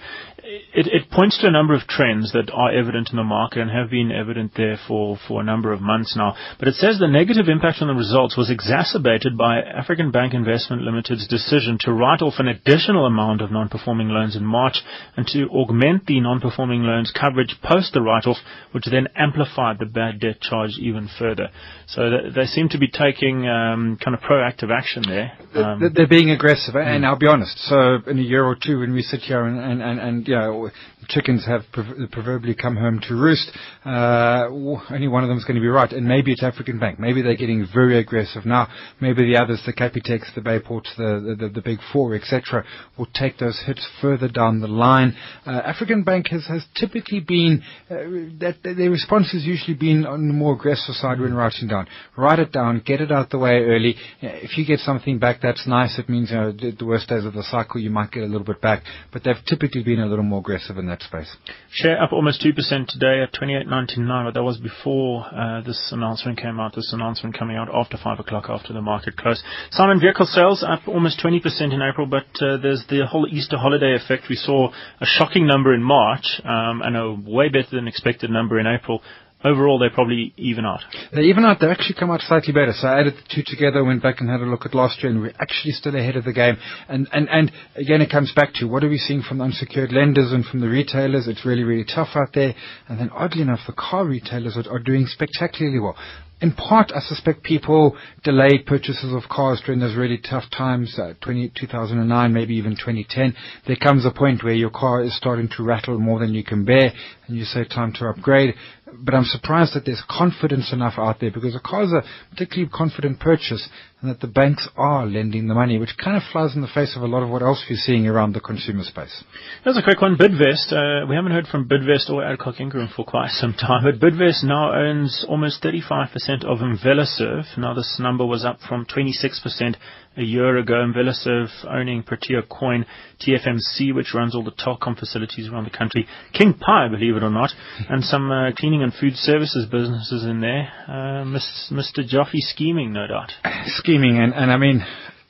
it, 0.45 0.87
it, 0.91 1.11
points 1.11 1.39
to 1.39 1.47
a 1.47 1.51
number 1.51 1.75
of 1.75 1.83
trends 1.83 2.33
that 2.33 2.51
are 2.53 2.73
evident 2.73 3.11
in 3.11 3.17
the 3.17 3.23
market 3.23 3.61
and 3.61 3.71
have 3.71 3.91
been 3.91 4.11
evident 4.11 4.53
there 4.57 4.79
for, 4.89 5.17
for 5.29 5.41
a 5.41 5.45
number 5.45 5.73
of 5.73 5.81
months 5.81 6.17
now. 6.17 6.35
But 6.59 6.69
it 6.69 6.75
says 6.75 6.99
the 6.99 7.07
negative 7.07 7.49
impact 7.49 7.79
on 7.81 7.89
the 7.89 7.95
results 7.95 8.37
was 8.37 8.51
exacerbated 8.51 9.39
by 9.39 9.61
African 9.61 10.11
Bank 10.11 10.35
Investment 10.35 10.83
Limited's 10.83 11.29
decision 11.29 11.79
to 11.81 11.93
write 11.93 12.23
off 12.23 12.35
an 12.39 12.49
additional 12.49 13.07
amount 13.07 13.41
of 13.41 13.53
non-performing 13.53 14.09
loans 14.09 14.35
in 14.35 14.45
March 14.45 14.83
and 15.17 15.27
to 15.29 15.49
augment 15.51 16.07
the 16.07 16.21
non-performing 16.21 16.83
loans 16.83 17.13
coverage 17.19 17.55
post 17.63 17.93
the 17.93 18.03
write-off, 18.03 18.39
which 18.73 18.85
then 18.91 19.09
amplified 19.15 19.79
the 19.79 19.87
bad 19.87 20.19
debt 20.21 20.41
charge 20.41 20.73
even 20.81 21.09
further. 21.19 21.49
So 21.87 22.11
they 22.35 22.47
seem 22.47 22.69
to 22.71 22.79
be 22.79 22.89
taking 22.89 23.47
um, 23.47 23.99
kind 24.03 24.17
of 24.17 24.21
proactive 24.21 24.71
action 24.71 25.05
there. 25.07 25.33
Um, 25.55 25.93
they're 25.95 26.09
being 26.09 26.31
aggressive, 26.31 26.75
and 26.75 27.05
I'll 27.07 27.19
be 27.19 27.27
honest. 27.27 27.57
So 27.69 27.99
in 28.07 28.19
a 28.19 28.23
year 28.23 28.45
or 28.45 28.57
two, 28.57 28.81
when 28.81 28.93
we 28.93 29.03
sit 29.03 29.21
here 29.21 29.45
and 29.45 29.59
and 29.59 29.83
and, 29.83 30.01
and 30.01 30.32
know, 30.37 30.71
chickens 31.09 31.47
have 31.47 31.63
proverbially 31.73 32.55
come 32.55 32.77
home 32.77 33.01
to 33.09 33.15
roost, 33.15 33.51
uh, 33.85 34.47
only 34.49 35.09
one 35.09 35.23
of 35.23 35.29
them 35.29 35.39
is 35.39 35.45
going 35.45 35.57
to 35.57 35.61
be 35.61 35.69
right, 35.69 35.91
and 35.93 36.07
maybe 36.07 36.33
it's 36.33 36.43
African 36.43 36.79
Bank. 36.79 36.99
Maybe 36.99 37.23
they're 37.23 37.37
getting 37.37 37.67
very 37.73 37.99
aggressive 37.99 38.45
now. 38.47 38.69
Maybe 39.01 39.25
the 39.25 39.41
others, 39.41 39.63
the 39.67 39.73
Capitecs, 39.73 40.35
the 40.35 40.41
Bayports, 40.41 40.91
the 40.97 41.37
the, 41.39 41.47
the, 41.47 41.55
the 41.55 41.61
Big 41.61 41.79
Four, 41.93 42.15
etc., 42.15 42.65
will 42.97 43.09
take 43.15 43.39
those 43.39 43.61
hits 43.67 43.87
further 44.01 44.29
down 44.29 44.61
the 44.61 44.69
line. 44.69 45.17
Uh, 45.47 45.51
African 45.65 46.03
Bank 46.03 46.29
has 46.31 46.47
has 46.47 46.65
typically 46.75 47.21
been 47.21 47.63
uh, 47.91 47.95
that 48.41 48.57
their 48.63 48.91
response 48.91 49.33
has 49.33 49.45
usually 49.45 49.77
been 49.77 50.07
on 50.07 50.29
the 50.29 50.35
more 50.35 50.55
aggressive 50.55 50.95
side 50.95 51.21
when 51.21 51.35
writing 51.35 51.69
down. 51.69 51.87
Write 52.17 52.39
it 52.39 52.53
down, 52.53 52.83
get 52.85 53.01
it 53.01 53.13
out 53.13 53.31
the 53.31 53.39
way 53.39 53.63
early. 53.63 53.97
If 54.21 54.57
you 54.59 54.67
get 54.67 54.81
something 54.81 55.19
back, 55.19 55.41
that's 55.43 55.67
nice. 55.67 55.99
It 55.99 56.09
means 56.09 56.31
you 56.31 56.37
know, 56.37 56.53
the 56.53 56.85
worst 56.85 57.09
days 57.09 57.25
of 57.25 57.35
the 57.35 57.43
cycle, 57.45 57.81
you 57.81 57.91
might 57.91 58.11
get 58.11 58.23
a 58.23 58.27
little 58.27 58.47
bit 58.47 58.61
back. 58.61 58.83
But 59.13 59.25
they've 59.25 59.35
typically 59.47 59.83
been 59.83 60.01
a 60.01 60.07
little 60.07 60.25
more 60.25 60.41
aggressive 60.41 60.79
in 60.79 60.87
that 60.87 60.92
space. 61.01 61.37
Share 61.71 62.03
up 62.03 62.13
almost 62.13 62.45
2% 62.45 62.55
today 62.89 63.23
at 63.23 63.33
28.99, 63.33 64.25
but 64.27 64.35
that 64.35 64.43
was 64.43 64.59
before 64.59 65.25
uh, 65.33 65.63
this 65.63 65.91
announcement 65.93 66.39
came 66.39 66.61
out. 66.61 66.75
This 66.75 66.93
announcement 66.93 67.39
coming 67.39 67.57
out 67.57 67.69
after 67.73 67.97
5 67.97 68.21
o'clock 68.21 68.47
after 68.49 68.73
the 68.73 68.83
market 68.83 69.17
closed. 69.17 69.43
Simon 69.71 70.01
vehicle 70.01 70.27
sales 70.27 70.65
up 70.67 70.87
almost 70.87 71.23
20% 71.25 71.41
in 71.73 71.81
April, 71.81 72.07
but 72.07 72.27
uh, 72.43 72.59
there's 72.59 72.85
the 72.91 73.07
whole 73.07 73.27
Easter 73.31 73.57
holiday 73.57 73.95
effect. 73.95 74.25
We 74.29 74.37
saw 74.37 74.71
a 75.01 75.07
shocking 75.07 75.47
number 75.47 75.73
in 75.73 75.83
March 75.83 76.41
um, 76.45 76.83
and 76.83 76.97
a 76.97 77.13
way 77.13 77.49
better 77.49 77.71
than 77.73 77.89
expected 77.89 78.31
number 78.31 78.59
in 78.59 78.67
April 78.67 79.01
overall 79.45 79.79
they 79.79 79.89
probably 79.89 80.33
even 80.37 80.65
out. 80.65 80.81
They 81.13 81.23
even 81.23 81.45
out. 81.45 81.59
They 81.61 81.69
actually 81.69 81.97
come 81.99 82.11
out 82.11 82.21
slightly 82.21 82.53
better. 82.53 82.73
So 82.75 82.89
I 82.89 83.01
added 83.01 83.15
the 83.15 83.35
two 83.35 83.43
together, 83.47 83.85
went 83.85 84.03
back 84.03 84.21
and 84.21 84.29
had 84.29 84.41
a 84.41 84.45
look 84.45 84.67
at 84.67 84.75
last 84.75 85.03
year, 85.03 85.13
and 85.13 85.21
we're 85.21 85.35
actually 85.39 85.73
still 85.73 85.95
ahead 85.97 86.17
of 86.17 86.25
the 86.25 86.33
game. 86.33 86.57
And 86.89 87.09
and 87.13 87.29
and 87.29 87.53
again, 87.77 88.01
it 88.01 88.11
comes 88.11 88.33
back 88.35 88.53
to 88.55 88.67
what 88.67 88.85
are 88.85 88.89
we 88.89 88.99
seeing 88.99 89.23
from 89.23 89.39
the 89.39 89.45
unsecured 89.45 89.93
lenders 89.93 90.33
and 90.33 90.45
from 90.45 90.61
the 90.61 90.69
retailers? 90.69 91.29
It's 91.29 91.45
really 91.45 91.65
really 91.65 91.85
tough 91.85 92.11
out 92.15 92.33
there. 92.35 92.55
And 92.89 92.99
then 92.99 93.11
oddly 93.11 93.43
enough, 93.43 93.61
the 93.67 93.75
car 93.75 94.05
retailers 94.07 94.57
are, 94.57 94.71
are 94.71 94.81
doing 94.81 95.07
spectacularly 95.07 95.81
well 95.81 95.97
in 96.43 96.53
part, 96.53 96.91
I 96.93 96.99
suspect 97.01 97.45
people 97.45 97.97
delayed 98.25 98.67
purchases 98.67 99.15
of 99.15 99.31
cars 99.31 99.63
during 99.65 99.81
those 99.81 99.95
really 99.95 100.19
tough 100.19 100.43
times, 100.51 100.99
uh, 100.99 101.15
20, 101.23 101.53
2009, 101.59 102.33
maybe 102.33 102.57
even 102.57 102.73
2010. 102.73 103.35
There 103.69 103.77
comes 103.77 104.05
a 104.05 104.11
point 104.11 104.43
where 104.43 104.53
your 104.53 104.71
car 104.71 105.03
is 105.05 105.17
starting 105.17 105.49
to 105.57 105.63
rattle 105.63 105.99
more 106.01 106.19
than 106.19 106.35
you 106.35 106.43
can 106.43 106.65
bear, 106.65 106.93
and 107.29 107.37
you 107.37 107.45
say 107.45 107.65
time 107.65 107.93
to 107.95 108.09
upgrade 108.09 108.55
but 108.99 109.15
I'm 109.15 109.25
surprised 109.25 109.75
that 109.75 109.85
there's 109.85 110.03
confidence 110.09 110.73
enough 110.73 110.95
out 110.99 111.21
there 111.21 111.31
because 111.31 111.55
a 111.55 111.61
car 111.61 111.85
is 111.85 111.93
a 111.93 112.03
particularly 112.31 112.71
confident 112.73 113.21
purchase 113.21 113.69
and 114.03 114.11
that 114.11 114.21
the 114.21 114.27
banks 114.27 114.69
are 114.77 115.07
lending 115.07 115.47
the 115.47 115.55
money, 115.55 115.79
which 115.79 115.97
kind 115.97 116.17
of 116.17 116.23
flies 116.33 116.57
in 116.57 116.61
the 116.61 116.69
face 116.69 116.97
of 116.97 117.03
a 117.03 117.07
lot 117.07 117.23
of 117.23 117.31
what 117.31 117.41
else 117.41 117.65
we're 117.71 117.77
seeing 117.77 118.07
around 118.07 118.35
the 118.35 118.41
consumer 118.41 118.83
space. 118.83 119.23
Here's 119.63 119.79
a 119.79 119.83
quick 119.83 120.01
one. 120.03 120.17
Bidvest. 120.17 120.73
Uh, 120.73 121.07
we 121.07 121.15
haven't 121.15 121.31
heard 121.31 121.47
from 121.47 121.69
Bidvest 121.69 122.11
or 122.11 122.25
Adcock 122.25 122.61
Ingram 122.61 122.89
for 122.95 123.05
quite 123.05 123.31
some 123.31 123.55
time, 123.55 123.85
but 123.85 124.01
Bidvest 124.01 124.43
now 124.43 124.75
owns 124.75 125.25
almost 125.29 125.63
35% 125.63 126.45
of 126.45 126.59
Mvelaserve. 126.59 127.57
Now 127.57 127.75
this 127.75 127.97
number 128.01 128.27
was 128.27 128.45
up 128.45 128.59
from 128.69 128.87
26% 128.87 129.77
a 130.17 130.23
year 130.23 130.59
ago. 130.59 130.75
Mvelaserve 130.75 131.49
owning 131.69 132.03
Protea 132.03 132.43
Coin, 132.43 132.85
TFMC, 133.21 133.95
which 133.95 134.15
runs 134.15 134.35
all 134.35 134.45
the 134.45 134.51
telecom 134.51 134.99
facilities 134.99 135.49
around 135.49 135.65
the 135.65 135.77
country, 135.77 136.07
King 136.33 136.55
Pie, 136.55 136.89
believe 136.89 137.17
it 137.17 137.23
or 137.23 137.31
not, 137.31 137.51
and 137.89 138.03
some 138.05 138.31
uh, 138.31 138.51
cleaning 138.57 138.83
and 138.83 138.93
food 138.93 139.15
services 139.15 139.67
businesses 139.71 140.25
in 140.25 140.41
there. 140.41 140.71
Uh, 140.89 141.25
Mr. 141.25 142.07
Joffe 142.07 142.39
scheming, 142.39 142.93
no 142.93 143.07
doubt. 143.07 143.33
Scheming, 143.93 144.17
and, 144.17 144.33
and 144.33 144.51
I 144.51 144.57
mean, 144.57 144.83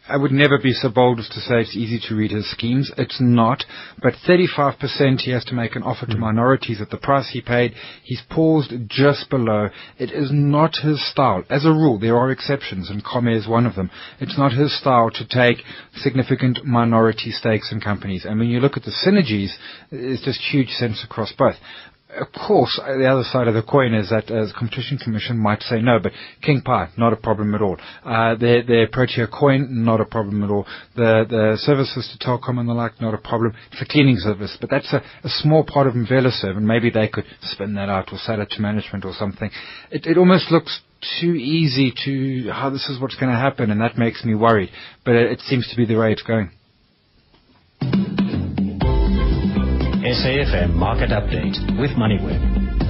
I 0.09 0.17
would 0.17 0.31
never 0.31 0.57
be 0.57 0.73
so 0.73 0.89
bold 0.89 1.19
as 1.19 1.29
to 1.31 1.41
say 1.41 1.63
it's 1.63 1.75
easy 1.75 1.99
to 2.07 2.15
read 2.15 2.31
his 2.31 2.49
schemes. 2.49 2.93
It's 2.97 3.19
not. 3.21 3.65
But 4.01 4.15
35% 4.25 5.23
he 5.23 5.33
has 5.33 5.45
to 5.47 5.55
make 5.55 5.75
an 5.75 5.83
offer 5.83 6.07
to 6.07 6.13
hmm. 6.13 6.21
minorities 6.21 6.81
at 6.81 6.91
the 6.91 6.97
price 6.97 7.31
he 7.33 7.41
paid. 7.41 7.75
He's 8.05 8.23
paused 8.31 8.73
just 8.87 9.29
below. 9.31 9.69
It 9.99 10.13
is 10.13 10.31
not 10.33 10.77
his 10.77 11.05
style. 11.11 11.43
As 11.51 11.65
a 11.65 11.71
rule, 11.71 11.99
there 11.99 12.17
are 12.17 12.31
exceptions, 12.31 12.89
and 12.89 13.05
Comair 13.05 13.37
is 13.37 13.49
one 13.49 13.67
of 13.67 13.75
them. 13.75 13.91
It's 14.21 14.39
not 14.39 14.53
his 14.53 14.79
style 14.79 15.11
to 15.11 15.27
take 15.27 15.65
significant 15.97 16.65
minority 16.65 17.33
stakes 17.33 17.73
in 17.73 17.81
companies. 17.81 18.25
And 18.25 18.39
when 18.39 18.49
you 18.49 18.61
look 18.61 18.77
at 18.77 18.85
the 18.85 18.93
synergies, 19.05 19.55
it's 19.91 20.25
just 20.25 20.41
huge 20.41 20.69
sense 20.69 21.03
across 21.05 21.33
both 21.33 21.57
of 22.21 22.29
course, 22.47 22.79
the 22.85 23.07
other 23.07 23.25
side 23.25 23.49
of 23.49 23.55
the 23.55 23.63
coin 23.63 23.95
is 23.95 24.11
that 24.11 24.31
uh, 24.31 24.45
the 24.47 24.53
Competition 24.57 24.99
Commission 24.99 25.39
might 25.39 25.63
say 25.63 25.81
no, 25.81 25.99
but 25.99 26.13
King 26.43 26.61
Pie, 26.63 26.91
not 26.97 27.13
a 27.13 27.17
problem 27.17 27.55
at 27.55 27.63
all. 27.63 27.77
Uh, 28.05 28.35
their, 28.35 28.63
their 28.63 28.87
Protea 28.89 29.27
coin, 29.27 29.85
not 29.85 30.01
a 30.01 30.05
problem 30.05 30.43
at 30.43 30.51
all. 30.51 30.67
The, 30.95 31.25
the 31.29 31.57
services 31.61 32.15
to 32.19 32.27
Telkom 32.27 32.59
and 32.59 32.69
the 32.69 32.75
like, 32.75 33.01
not 33.01 33.15
a 33.15 33.19
problem. 33.19 33.55
It's 33.73 33.83
a 33.83 33.87
cleaning 33.87 34.17
service, 34.19 34.57
but 34.61 34.71
that's 34.71 34.93
a, 34.93 35.03
a 35.25 35.29
small 35.29 35.65
part 35.65 35.87
of 35.87 35.95
Mvelaserve, 35.95 36.57
and 36.57 36.67
maybe 36.67 36.91
they 36.91 37.09
could 37.09 37.25
spin 37.43 37.75
that 37.75 37.89
out 37.89 38.09
or 38.13 38.19
sell 38.19 38.41
it 38.41 38.51
to 38.51 38.61
management 38.61 39.05
or 39.05 39.13
something. 39.19 39.51
It, 39.91 40.07
it 40.07 40.19
almost 40.19 40.51
looks 40.51 40.81
too 41.21 41.35
easy 41.35 41.93
to 42.05 42.51
how 42.53 42.71
this 42.71 42.89
is 42.89 43.01
what's 43.01 43.17
going 43.17 43.33
to 43.33 43.39
happen, 43.39 43.71
and 43.71 43.81
that 43.81 43.97
makes 43.99 44.25
me 44.25 44.35
worried. 44.35 44.71
But 45.05 45.15
it, 45.15 45.33
it 45.33 45.41
seems 45.41 45.69
to 45.69 45.77
be 45.77 45.87
the 45.87 45.97
way 45.97 46.13
it's 46.13 46.23
going. 46.23 46.51
SAFM 50.13 50.75
Market 50.75 51.09
Update 51.09 51.57
with 51.81 51.91
MoneyWeb. 51.93 52.82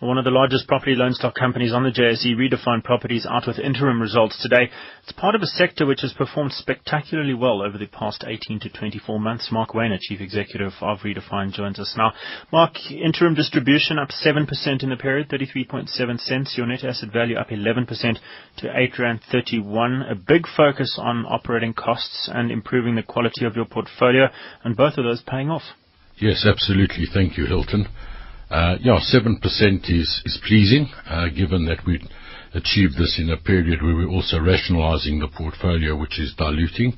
One 0.00 0.16
of 0.16 0.24
the 0.24 0.30
largest 0.30 0.68
property 0.68 0.94
loan 0.94 1.12
stock 1.12 1.34
companies 1.34 1.72
on 1.72 1.82
the 1.82 1.90
JSE, 1.90 2.36
Redefine 2.36 2.84
Properties, 2.84 3.26
out 3.28 3.48
with 3.48 3.58
interim 3.58 4.00
results 4.00 4.40
today. 4.40 4.70
It's 5.02 5.10
part 5.10 5.34
of 5.34 5.42
a 5.42 5.46
sector 5.46 5.86
which 5.86 6.02
has 6.02 6.12
performed 6.12 6.52
spectacularly 6.52 7.34
well 7.34 7.62
over 7.62 7.76
the 7.76 7.88
past 7.88 8.22
18 8.24 8.60
to 8.60 8.68
24 8.68 9.18
months. 9.18 9.48
Marc 9.50 9.70
Wainer, 9.70 9.98
Chief 9.98 10.20
Executive 10.20 10.72
of 10.80 10.98
Redefine, 10.98 11.52
joins 11.52 11.80
us 11.80 11.96
now. 11.98 12.12
Mark, 12.52 12.74
interim 12.92 13.34
distribution 13.34 13.98
up 13.98 14.10
7% 14.10 14.84
in 14.84 14.90
the 14.90 14.96
period, 14.96 15.28
33.7 15.30 16.20
cents. 16.20 16.54
Your 16.56 16.66
net 16.68 16.84
asset 16.84 17.12
value 17.12 17.36
up 17.36 17.48
11% 17.48 18.18
to 18.58 18.70
8 18.72 18.98
Rand 19.00 19.20
31. 19.32 20.02
A 20.02 20.14
big 20.14 20.46
focus 20.56 20.96
on 20.96 21.26
operating 21.26 21.74
costs 21.74 22.30
and 22.32 22.52
improving 22.52 22.94
the 22.94 23.02
quality 23.02 23.44
of 23.44 23.56
your 23.56 23.64
portfolio, 23.64 24.28
and 24.62 24.76
both 24.76 24.96
of 24.96 25.02
those 25.02 25.22
paying 25.26 25.50
off. 25.50 25.62
Yes, 26.18 26.46
absolutely. 26.48 27.06
Thank 27.12 27.36
you, 27.36 27.46
Hilton. 27.46 27.88
Uh, 28.50 28.76
yeah, 28.80 28.98
7% 28.98 29.42
is, 29.90 30.22
is 30.24 30.40
pleasing, 30.46 30.88
uh, 31.06 31.28
given 31.28 31.66
that 31.66 31.84
we 31.86 32.00
achieved 32.54 32.94
this 32.96 33.18
in 33.18 33.30
a 33.30 33.36
period 33.36 33.82
where 33.82 33.94
we're 33.94 34.08
also 34.08 34.40
rationalizing 34.40 35.18
the 35.18 35.28
portfolio, 35.28 35.94
which 35.94 36.18
is 36.18 36.34
diluting. 36.38 36.96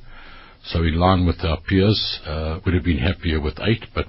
So 0.64 0.83
in 0.85 0.95
line 0.95 1.26
with 1.26 1.42
our 1.42 1.61
peers, 1.61 2.21
uh, 2.25 2.61
would 2.64 2.75
have 2.75 2.85
been 2.85 2.99
happier 2.99 3.40
with 3.40 3.59
8, 3.61 3.87
but 3.95 4.07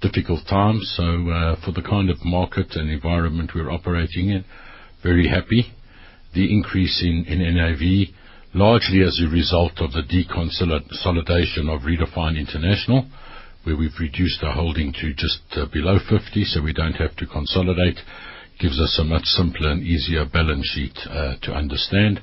difficult 0.00 0.40
times. 0.48 0.92
So 0.96 1.04
uh, 1.30 1.56
for 1.64 1.70
the 1.70 1.86
kind 1.88 2.10
of 2.10 2.24
market 2.24 2.74
and 2.74 2.90
environment 2.90 3.52
we're 3.54 3.70
operating 3.70 4.30
in, 4.30 4.44
very 5.04 5.28
happy. 5.28 5.72
The 6.34 6.52
increase 6.52 7.00
in, 7.02 7.24
in 7.28 7.38
NAV, 7.54 8.08
largely 8.54 9.02
as 9.02 9.20
a 9.22 9.30
result 9.30 9.74
of 9.78 9.92
the 9.92 10.02
deconsolidation 10.02 11.68
of 11.72 11.82
Redefine 11.82 12.38
International, 12.38 13.06
where 13.64 13.76
we've 13.76 13.98
reduced 14.00 14.42
our 14.42 14.54
holding 14.54 14.92
to 14.94 15.12
just 15.14 15.42
uh, 15.52 15.66
below 15.72 15.98
50, 15.98 16.44
so 16.44 16.62
we 16.62 16.72
don't 16.72 16.94
have 16.94 17.16
to 17.16 17.26
consolidate. 17.26 17.98
Gives 18.58 18.80
us 18.80 18.98
a 19.00 19.04
much 19.04 19.24
simpler 19.24 19.70
and 19.70 19.82
easier 19.82 20.24
balance 20.24 20.66
sheet 20.74 20.98
uh, 21.08 21.36
to 21.42 21.52
understand, 21.52 22.20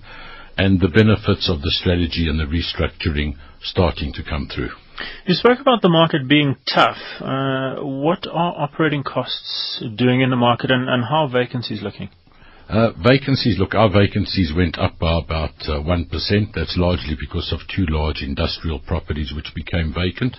and 0.57 0.79
the 0.79 0.89
benefits 0.89 1.49
of 1.49 1.61
the 1.61 1.71
strategy 1.71 2.27
and 2.27 2.39
the 2.39 2.45
restructuring 2.45 3.35
starting 3.61 4.13
to 4.13 4.23
come 4.23 4.47
through. 4.53 4.69
You 5.25 5.33
spoke 5.35 5.59
about 5.59 5.81
the 5.81 5.89
market 5.89 6.27
being 6.27 6.57
tough. 6.73 6.97
Uh, 7.21 7.75
what 7.81 8.27
are 8.27 8.53
operating 8.57 9.03
costs 9.03 9.81
doing 9.95 10.21
in 10.21 10.29
the 10.29 10.35
market, 10.35 10.71
and, 10.71 11.03
how 11.03 11.25
are 11.25 11.31
vacancies 11.31 11.81
looking? 11.81 12.09
Uh, 12.67 12.91
vacancies, 13.03 13.57
look, 13.57 13.73
our 13.73 13.89
vacancies 13.89 14.53
went 14.55 14.77
up 14.77 14.99
by 14.99 15.17
about 15.17 15.55
uh, 15.67 15.81
1%. 15.81 16.05
That's 16.53 16.75
largely 16.77 17.17
because 17.19 17.51
of 17.51 17.61
two 17.73 17.85
large 17.89 18.21
industrial 18.21 18.79
properties 18.79 19.33
which 19.35 19.55
became 19.55 19.93
vacant. 19.93 20.37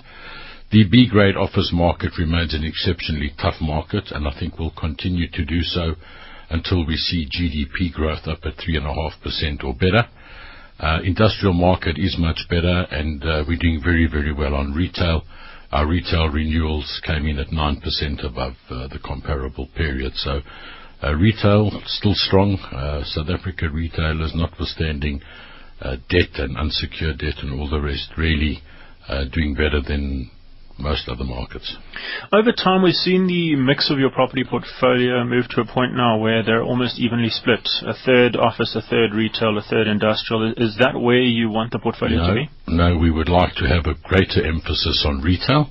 The 0.71 0.85
B-grade 0.85 1.37
office 1.37 1.73
market 1.73 2.17
remains 2.17 2.55
an 2.55 2.63
exceptionally 2.63 3.33
tough 3.43 3.61
market, 3.61 4.13
and 4.13 4.29
I 4.29 4.31
think 4.39 4.57
will 4.57 4.71
continue 4.71 5.29
to 5.29 5.45
do 5.45 5.63
so 5.63 5.97
until 6.49 6.87
we 6.87 6.95
see 6.95 7.27
GDP 7.27 7.93
growth 7.93 8.29
up 8.29 8.39
at 8.45 8.57
3.5% 8.57 9.65
or 9.65 9.75
better. 9.75 10.07
Uh, 10.79 11.01
industrial 11.03 11.55
market 11.55 11.99
is 11.99 12.17
much 12.21 12.47
better, 12.49 12.87
and 12.93 13.21
uh, 13.25 13.43
we're 13.49 13.59
doing 13.59 13.81
very, 13.83 14.07
very 14.07 14.33
well 14.33 14.55
on 14.55 14.73
retail. 14.73 15.25
Our 15.73 15.89
retail 15.89 16.29
renewals 16.29 17.01
came 17.05 17.27
in 17.27 17.41
at 17.41 17.49
9% 17.49 18.25
above 18.25 18.55
uh, 18.71 18.87
the 18.87 19.01
comparable 19.05 19.67
period. 19.75 20.13
So, 20.15 20.41
retail 21.03 21.83
still 21.87 22.15
strong. 22.15 22.59
South 23.07 23.29
Africa 23.29 23.69
retailers, 23.69 24.37
notwithstanding 24.37 25.21
debt 25.81 26.39
and 26.39 26.57
unsecured 26.57 27.19
debt 27.19 27.43
and 27.43 27.59
all 27.59 27.69
the 27.69 27.81
rest, 27.81 28.13
really 28.17 28.63
doing 29.33 29.55
better 29.55 29.81
than 29.81 30.31
most 30.81 31.09
other 31.09 31.25
markets. 31.25 31.77
Over 32.33 32.53
time, 32.53 32.83
we've 32.83 32.95
seen 32.95 33.27
the 33.27 33.57
mix 33.57 33.91
of 33.91 33.99
your 33.99 34.11
property 34.11 34.45
portfolio 34.45 35.25
move 35.25 35.49
to 35.51 35.61
a 35.61 35.67
point 35.67 35.95
now 35.95 36.19
where 36.19 36.43
they're 36.43 36.63
almost 36.63 36.99
evenly 36.99 37.31
split. 37.31 37.69
A 37.87 37.95
third 38.05 38.37
office, 38.37 38.75
a 38.75 38.83
third 38.83 39.15
retail, 39.15 39.57
a 39.59 39.63
third 39.63 39.87
industrial. 39.87 40.53
Is 40.57 40.77
that 40.79 40.99
where 40.99 41.23
you 41.23 41.51
want 41.51 41.73
the 41.73 41.79
portfolio 41.79 42.19
no, 42.19 42.27
to 42.29 42.35
be? 42.35 42.51
No, 42.69 42.99
we 42.99 43.11
would 43.11 43.29
like 43.29 43.55
to 43.57 43.69
have 43.69 43.87
a 43.87 43.95
greater 44.03 44.45
emphasis 44.47 45.05
on 45.07 45.21
retail, 45.23 45.71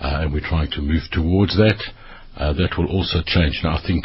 uh, 0.00 0.22
and 0.22 0.32
we're 0.32 0.46
trying 0.46 0.70
to 0.72 0.80
move 0.80 1.02
towards 1.12 1.56
that. 1.56 1.82
Uh, 2.36 2.52
that 2.52 2.76
will 2.76 2.88
also 2.92 3.22
change. 3.24 3.60
Now, 3.64 3.78
I 3.78 3.82
think 3.86 4.04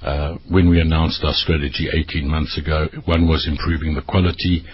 uh, 0.00 0.36
when 0.48 0.68
we 0.68 0.80
announced 0.80 1.24
our 1.24 1.32
strategy 1.32 1.88
18 1.92 2.28
months 2.28 2.56
ago, 2.58 2.86
one 3.04 3.26
was 3.26 3.48
improving 3.48 3.94
the 3.94 4.02
quality 4.02 4.64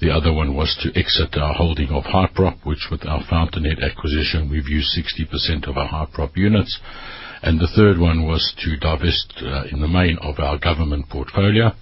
the 0.00 0.10
other 0.10 0.32
one 0.32 0.54
was 0.54 0.76
to 0.82 0.96
exit 0.96 1.36
our 1.36 1.54
holding 1.54 1.90
of 1.90 2.04
Hyprop, 2.04 2.64
which 2.64 2.86
with 2.88 3.04
our 3.04 3.24
Fountainhead 3.28 3.82
acquisition, 3.82 4.48
we've 4.48 4.68
used 4.68 4.96
60% 4.96 5.66
of 5.66 5.76
our 5.76 5.88
Hyprop 5.88 6.36
units. 6.36 6.78
And 7.42 7.58
the 7.58 7.66
third 7.66 7.98
one 7.98 8.24
was 8.24 8.54
to 8.58 8.76
divest 8.76 9.42
uh, 9.42 9.64
in 9.72 9.80
the 9.80 9.88
main 9.88 10.18
of 10.18 10.38
our 10.38 10.56
government 10.56 11.08
portfolio. 11.08 11.72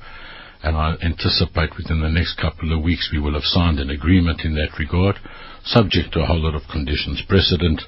And 0.62 0.76
I 0.76 0.96
anticipate 1.02 1.76
within 1.76 2.00
the 2.00 2.08
next 2.08 2.40
couple 2.40 2.73
of 2.73 2.82
weeks 2.82 3.11
we 3.12 3.18
will 3.18 3.35
have 3.35 3.44
signed 3.44 3.80
an 3.80 3.90
agreement 3.90 4.44
in 4.44 4.54
that 4.54 4.78
regard, 4.78 5.16
subject 5.64 6.12
to 6.12 6.20
a 6.20 6.26
whole 6.26 6.40
lot 6.40 6.54
of 6.54 6.68
conditions 6.73 7.23
precedent. 7.28 7.82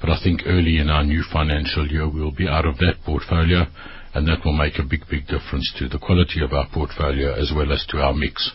But 0.00 0.10
I 0.10 0.18
think 0.22 0.42
early 0.44 0.78
in 0.78 0.90
our 0.90 1.04
new 1.04 1.22
financial 1.22 1.86
year 1.86 2.08
we 2.08 2.20
will 2.20 2.34
be 2.34 2.48
out 2.48 2.66
of 2.66 2.78
that 2.78 3.02
portfolio, 3.04 3.66
and 4.14 4.26
that 4.26 4.44
will 4.44 4.52
make 4.52 4.78
a 4.78 4.82
big, 4.82 5.06
big 5.08 5.28
difference 5.28 5.72
to 5.78 5.88
the 5.88 5.98
quality 5.98 6.42
of 6.42 6.52
our 6.52 6.68
portfolio 6.68 7.32
as 7.32 7.52
well 7.54 7.72
as 7.72 7.86
to 7.90 7.98
our 7.98 8.12
mix. 8.12 8.52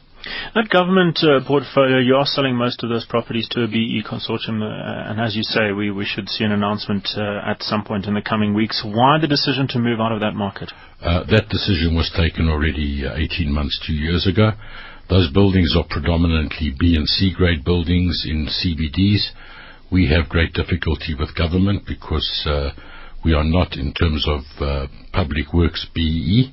That 0.55 0.69
government 0.69 1.19
uh, 1.19 1.43
portfolio, 1.45 1.99
you 1.99 2.15
are 2.15 2.25
selling 2.25 2.55
most 2.55 2.83
of 2.83 2.89
those 2.89 3.05
properties 3.05 3.47
to 3.51 3.63
a 3.63 3.67
BE 3.67 4.03
consortium, 4.07 4.63
uh, 4.63 5.11
and 5.11 5.19
as 5.19 5.35
you 5.35 5.43
say, 5.43 5.71
we, 5.73 5.91
we 5.91 6.05
should 6.05 6.29
see 6.29 6.45
an 6.45 6.51
announcement 6.53 7.09
uh, 7.17 7.41
at 7.45 7.61
some 7.61 7.83
point 7.83 8.05
in 8.05 8.13
the 8.13 8.21
coming 8.21 8.53
weeks. 8.53 8.81
Why 8.85 9.19
the 9.19 9.27
decision 9.27 9.67
to 9.69 9.79
move 9.79 9.99
out 9.99 10.13
of 10.13 10.21
that 10.21 10.33
market? 10.33 10.71
Uh, 11.01 11.25
that 11.27 11.49
decision 11.49 11.95
was 11.95 12.11
taken 12.15 12.47
already 12.47 13.03
uh, 13.05 13.15
18 13.17 13.51
months, 13.51 13.79
two 13.85 13.93
years 13.93 14.25
ago. 14.25 14.51
Those 15.09 15.29
buildings 15.31 15.75
are 15.75 15.83
predominantly 15.89 16.73
B 16.79 16.95
and 16.95 17.07
C 17.07 17.33
grade 17.35 17.65
buildings 17.65 18.23
in 18.25 18.47
CBDs. 18.47 19.27
We 19.91 20.07
have 20.07 20.29
great 20.29 20.53
difficulty 20.53 21.15
with 21.19 21.35
government 21.35 21.83
because 21.85 22.47
uh, 22.47 22.69
we 23.25 23.33
are 23.33 23.43
not, 23.43 23.75
in 23.75 23.93
terms 23.93 24.25
of 24.25 24.41
public 25.11 25.53
works, 25.53 25.85
BE, 25.93 26.51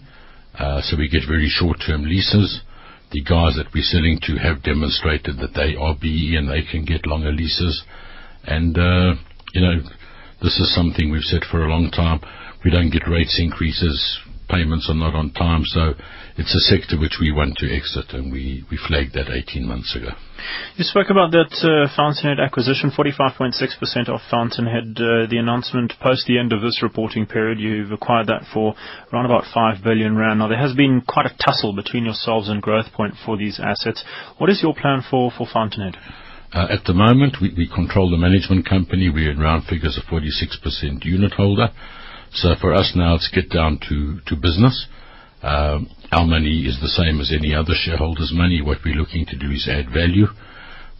so 0.58 0.96
we 0.98 1.08
get 1.08 1.22
very 1.28 1.48
short-term 1.48 2.04
leases 2.04 2.62
the 3.10 3.22
guys 3.22 3.56
that 3.56 3.72
we're 3.74 3.82
selling 3.82 4.18
to 4.22 4.36
have 4.36 4.62
demonstrated 4.62 5.38
that 5.38 5.54
they 5.54 5.74
are 5.74 5.94
BE 6.00 6.36
and 6.36 6.48
they 6.48 6.62
can 6.62 6.84
get 6.84 7.06
longer 7.06 7.32
leases. 7.32 7.82
And, 8.44 8.76
uh, 8.78 9.14
you 9.52 9.60
know, 9.60 9.80
this 10.42 10.58
is 10.58 10.74
something 10.74 11.10
we've 11.10 11.22
said 11.22 11.42
for 11.50 11.64
a 11.64 11.70
long 11.70 11.90
time. 11.90 12.20
We 12.64 12.70
don't 12.70 12.90
get 12.90 13.08
rates 13.08 13.38
increases. 13.42 14.18
Payments 14.50 14.90
are 14.90 14.98
not 14.98 15.14
on 15.14 15.30
time. 15.32 15.62
So 15.64 15.94
it's 16.36 16.54
a 16.54 16.60
sector 16.60 16.98
which 16.98 17.18
we 17.20 17.30
want 17.30 17.56
to 17.58 17.70
exit, 17.70 18.12
and 18.12 18.32
we, 18.32 18.64
we 18.70 18.76
flagged 18.76 19.14
that 19.14 19.30
18 19.30 19.66
months 19.66 19.94
ago. 19.94 20.10
You 20.76 20.84
spoke 20.84 21.10
about 21.10 21.30
that 21.32 21.52
uh, 21.62 21.86
Fountainhead 21.94 22.40
acquisition, 22.40 22.90
45.6% 22.90 24.08
of 24.08 24.20
Fountainhead. 24.30 24.96
Uh, 24.96 25.30
the 25.30 25.38
announcement 25.38 25.92
post 26.00 26.26
the 26.26 26.38
end 26.38 26.52
of 26.52 26.62
this 26.62 26.82
reporting 26.82 27.26
period, 27.26 27.60
you've 27.60 27.92
acquired 27.92 28.26
that 28.26 28.42
for 28.52 28.74
around 29.12 29.26
about 29.26 29.44
5 29.52 29.84
billion 29.84 30.16
rand. 30.16 30.40
Now, 30.40 30.48
there 30.48 30.58
has 30.58 30.74
been 30.74 31.02
quite 31.06 31.26
a 31.26 31.36
tussle 31.38 31.74
between 31.74 32.04
yourselves 32.04 32.48
and 32.48 32.62
Growthpoint 32.62 33.14
for 33.24 33.36
these 33.36 33.60
assets. 33.62 34.02
What 34.38 34.50
is 34.50 34.62
your 34.62 34.74
plan 34.74 35.02
for, 35.08 35.30
for 35.30 35.46
Fountainhead? 35.46 35.96
Uh, 36.52 36.66
at 36.68 36.84
the 36.84 36.94
moment, 36.94 37.36
we, 37.40 37.54
we 37.56 37.68
control 37.68 38.10
the 38.10 38.16
management 38.16 38.68
company. 38.68 39.08
We're 39.08 39.30
in 39.30 39.38
round 39.38 39.64
figures 39.66 39.96
of 39.96 40.04
46% 40.10 41.04
unit 41.04 41.32
holder. 41.34 41.68
So 42.32 42.54
for 42.60 42.74
us 42.74 42.92
now, 42.94 43.16
it's 43.16 43.30
get 43.34 43.50
down 43.50 43.80
to, 43.88 44.20
to 44.26 44.36
business. 44.36 44.86
Um, 45.42 45.88
our 46.12 46.26
money 46.26 46.66
is 46.66 46.78
the 46.80 46.88
same 46.88 47.20
as 47.20 47.32
any 47.32 47.54
other 47.54 47.74
shareholder's 47.74 48.32
money. 48.34 48.60
What 48.62 48.78
we're 48.84 48.94
looking 48.94 49.26
to 49.26 49.36
do 49.36 49.50
is 49.50 49.68
add 49.70 49.92
value. 49.92 50.26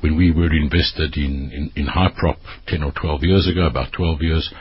When 0.00 0.16
we 0.16 0.32
were 0.32 0.52
invested 0.52 1.16
in, 1.16 1.52
in, 1.52 1.70
in 1.76 1.86
Hyprop 1.86 2.38
10 2.66 2.82
or 2.82 2.92
12 2.92 3.22
years 3.22 3.48
ago, 3.48 3.66
about 3.66 3.92
12 3.92 4.22
years, 4.22 4.52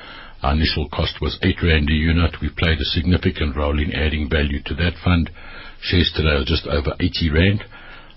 our 0.43 0.53
initial 0.53 0.89
cost 0.89 1.21
was 1.21 1.39
8 1.41 1.55
Rand 1.63 1.89
a 1.89 1.93
unit. 1.93 2.35
We 2.41 2.49
played 2.49 2.79
a 2.79 2.91
significant 2.91 3.55
role 3.55 3.79
in 3.79 3.93
adding 3.93 4.29
value 4.29 4.61
to 4.65 4.75
that 4.75 4.93
fund. 5.03 5.29
Shares 5.81 6.11
today 6.15 6.35
are 6.35 6.45
just 6.45 6.67
over 6.67 6.93
80 6.99 7.29
Rand. 7.31 7.63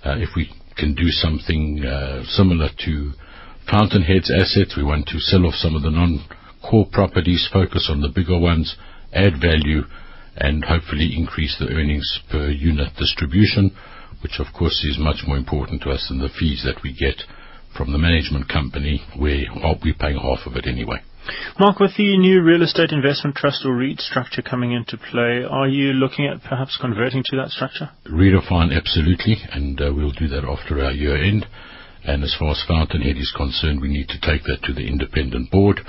Uh, 0.05 0.19
if 0.19 0.31
we 0.37 0.51
can 0.77 0.95
do 0.95 1.09
something 1.11 1.85
uh, 1.85 2.25
similar 2.27 2.69
to 2.85 3.13
Fountainhead's 3.71 4.31
assets, 4.31 4.75
we 4.77 4.83
want 4.83 5.07
to 5.07 5.19
sell 5.21 5.47
off 5.47 5.55
some 5.55 5.77
of 5.77 5.83
the 5.83 5.91
non 5.91 6.25
core 6.69 6.87
properties, 6.91 7.49
focus 7.53 7.89
on 7.91 8.01
the 8.01 8.09
bigger 8.09 8.39
ones, 8.39 8.77
add 9.13 9.41
value, 9.41 9.83
and 10.37 10.65
hopefully 10.65 11.15
increase 11.17 11.57
the 11.59 11.69
earnings 11.69 12.21
per 12.31 12.49
unit 12.49 12.95
distribution, 12.97 13.71
which 14.23 14.39
of 14.39 14.47
course 14.57 14.85
is 14.85 14.99
much 14.99 15.25
more 15.27 15.37
important 15.37 15.83
to 15.83 15.91
us 15.91 16.07
than 16.09 16.19
the 16.19 16.29
fees 16.29 16.63
that 16.65 16.83
we 16.83 16.93
get 16.93 17.23
from 17.77 17.93
the 17.93 17.99
management 17.99 18.49
company, 18.49 19.03
where 19.17 19.45
we're 19.83 19.95
paying 19.99 20.19
half 20.19 20.47
of 20.47 20.57
it 20.57 20.67
anyway. 20.67 21.01
Mark, 21.59 21.79
with 21.79 21.97
the 21.97 22.19
new 22.19 22.43
real 22.43 22.63
estate 22.63 22.91
investment 22.91 23.37
trust 23.37 23.65
or 23.65 23.75
REIT 23.75 24.01
structure 24.01 24.43
coming 24.43 24.73
into 24.73 24.97
play, 24.97 25.45
are 25.49 25.69
you 25.69 25.93
looking 25.93 26.27
at 26.27 26.43
perhaps 26.43 26.77
converting 26.81 27.23
to 27.27 27.37
that 27.37 27.51
structure? 27.51 27.91
Redefine, 28.07 28.77
absolutely, 28.77 29.37
and 29.53 29.81
uh, 29.81 29.93
we'll 29.95 30.11
do 30.11 30.29
that 30.29 30.45
after 30.45 30.85
our 30.85 30.91
year 30.91 31.17
end. 31.17 31.47
And 32.05 32.25
as 32.25 32.35
far 32.37 32.51
as 32.51 32.65
Fountainhead 32.67 33.17
is 33.17 33.33
concerned, 33.37 33.81
we 33.81 33.89
need 33.89 34.09
to 34.09 34.21
take 34.21 34.43
that 34.45 34.65
to 34.65 34.73
the 34.73 34.89
independent 34.89 35.53
board, 35.53 35.81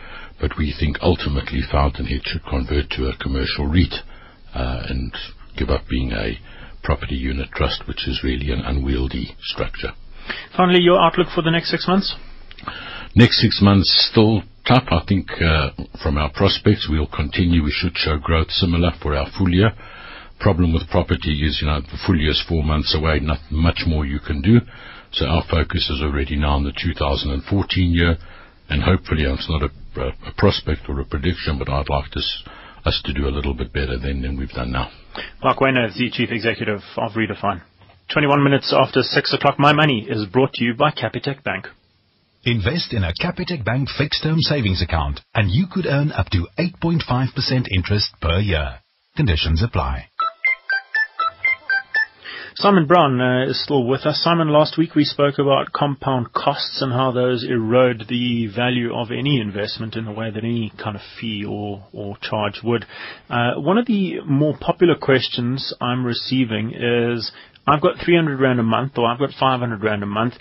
but 0.44 0.58
we 0.58 0.76
think 0.78 0.98
ultimately 1.02 1.62
Fountainhead 1.72 2.20
should 2.26 2.44
convert 2.44 2.90
to 2.90 3.08
a 3.08 3.16
commercial 3.16 3.66
REIT 3.66 3.94
uh, 4.54 4.84
and 4.90 5.16
give 5.56 5.70
up 5.70 5.88
being 5.90 6.12
a 6.12 6.38
property 6.84 7.16
unit 7.16 7.48
trust, 7.56 7.88
which 7.88 8.10
is 8.10 8.26
really 8.26 8.52
an 8.52 8.60
unwieldy 8.60 9.38
structure. 9.40 9.92
Finally, 10.58 10.82
your 10.82 11.00
outlook 11.00 11.28
for 11.34 11.44
the 11.44 11.50
next 11.50 11.72
six 11.72 11.88
months? 11.88 12.14
Next 13.16 13.40
six 13.40 13.62
months, 13.62 13.88
still 14.12 14.44
tough. 14.68 14.84
I 14.92 15.00
think 15.08 15.32
uh, 15.40 15.70
from 16.04 16.18
our 16.18 16.30
prospects, 16.34 16.90
we'll 16.92 17.08
continue. 17.08 17.64
We 17.64 17.72
should 17.72 17.96
show 17.96 18.18
growth 18.18 18.52
similar 18.52 18.92
for 19.02 19.16
our 19.16 19.28
full 19.38 19.50
year. 19.50 19.72
Problem 20.42 20.74
with 20.74 20.90
property 20.92 21.40
is, 21.48 21.60
you 21.62 21.68
know, 21.68 21.80
the 21.80 22.00
full 22.06 22.20
year 22.20 22.32
is 22.32 22.44
four 22.50 22.64
months 22.64 22.94
away, 22.94 23.20
not 23.22 23.40
much 23.50 23.84
more 23.88 24.06
you 24.06 24.20
can 24.20 24.42
do. 24.42 24.60
So 25.14 25.26
our 25.26 25.46
focus 25.50 25.90
is 25.90 26.02
already 26.02 26.36
now 26.36 26.56
on 26.56 26.66
the 26.66 26.74
2014 26.76 27.94
year, 27.94 28.18
and 28.68 28.84
hopefully 28.84 29.24
it's 29.24 29.48
not 29.50 29.64
a, 29.64 29.70
a 29.98 30.34
prospect 30.38 30.90
or 30.90 31.00
a 31.00 31.06
prediction, 31.06 31.58
but 31.60 31.70
I'd 31.70 31.90
like 31.90 32.12
this, 32.14 32.44
us 32.86 33.02
to 33.06 33.14
do 33.14 33.28
a 33.28 33.34
little 33.34 33.54
bit 33.54 33.74
better 33.74 33.98
than, 33.98 34.22
than 34.22 34.38
we've 34.38 34.50
done 34.50 34.72
now. 34.72 34.90
Marc 35.44 35.60
Wainer 35.60 35.88
is 35.88 35.96
the 35.96 36.10
Chief 36.12 36.30
Executive 36.32 36.82
of 36.98 37.12
Redefine. 37.12 37.62
21 38.12 38.44
minutes 38.44 38.74
after 38.76 39.02
6 39.02 39.34
o'clock, 39.34 39.56
my 39.58 39.74
money 39.74 40.06
is 40.10 40.26
brought 40.26 40.54
to 40.54 40.64
you 40.64 40.74
by 40.74 40.92
Capitec 40.92 41.44
Bank. 41.44 41.68
Invest 42.46 42.92
in 42.92 43.04
a 43.04 43.14
Capitec 43.14 43.64
Bank 43.64 43.88
fixed 43.98 44.22
term 44.24 44.40
savings 44.40 44.82
account 44.82 45.22
and 45.34 45.50
you 45.50 45.66
could 45.72 45.86
earn 45.86 46.12
up 46.12 46.30
to 46.32 46.48
8.5% 46.60 47.68
interest 47.72 48.14
per 48.20 48.40
year. 48.40 48.80
Conditions 49.16 49.64
apply. 49.64 50.10
Simon 52.56 52.86
Brown 52.86 53.20
uh, 53.20 53.46
is 53.48 53.64
still 53.64 53.84
with 53.84 54.06
us. 54.06 54.22
Simon, 54.24 54.50
last 54.50 54.78
week 54.78 54.94
we 54.94 55.04
spoke 55.04 55.40
about 55.40 55.74
compound 55.74 56.34
costs 56.34 56.84
and 56.84 56.94
how 56.94 57.12
those 57.12 57.44
erode 57.44 58.06
the 58.10 58.48
value 58.56 58.94
of 58.94 59.12
any 59.12 59.42
investment 59.42 59.96
in 59.96 60.06
the 60.06 60.12
way 60.12 60.30
that 60.30 60.44
any 60.44 60.72
kind 60.82 60.96
of 60.96 61.02
fee 61.20 61.44
or, 61.44 61.88
or 61.92 62.16
charge 62.22 62.62
would. 62.64 62.86
Uh, 63.28 63.56
one 63.56 63.80
of 63.80 63.88
the 63.88 64.20
more 64.26 64.56
popular 64.60 64.96
questions 64.96 65.74
I'm 65.82 66.06
receiving 66.06 66.74
is, 66.76 67.32
I've 67.66 67.82
got 67.82 67.96
300 68.06 68.40
Rand 68.40 68.60
a 68.60 68.64
month 68.64 68.98
or 68.98 69.08
I've 69.08 69.20
got 69.20 69.32
500 69.32 69.84
Rand 69.84 70.04
a 70.04 70.08
month 70.08 70.36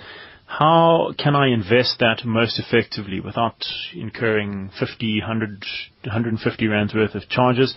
how 0.44 1.14
can 1.16 1.34
I 1.34 1.48
invest 1.48 2.00
that 2.00 2.26
most 2.26 2.58
effectively 2.58 3.20
without 3.20 3.64
incurring 3.94 4.70
50, 4.78 5.20
100, 5.20 5.64
150 6.04 6.66
rands 6.66 6.92
worth 6.92 7.14
of 7.14 7.26
charges? 7.30 7.74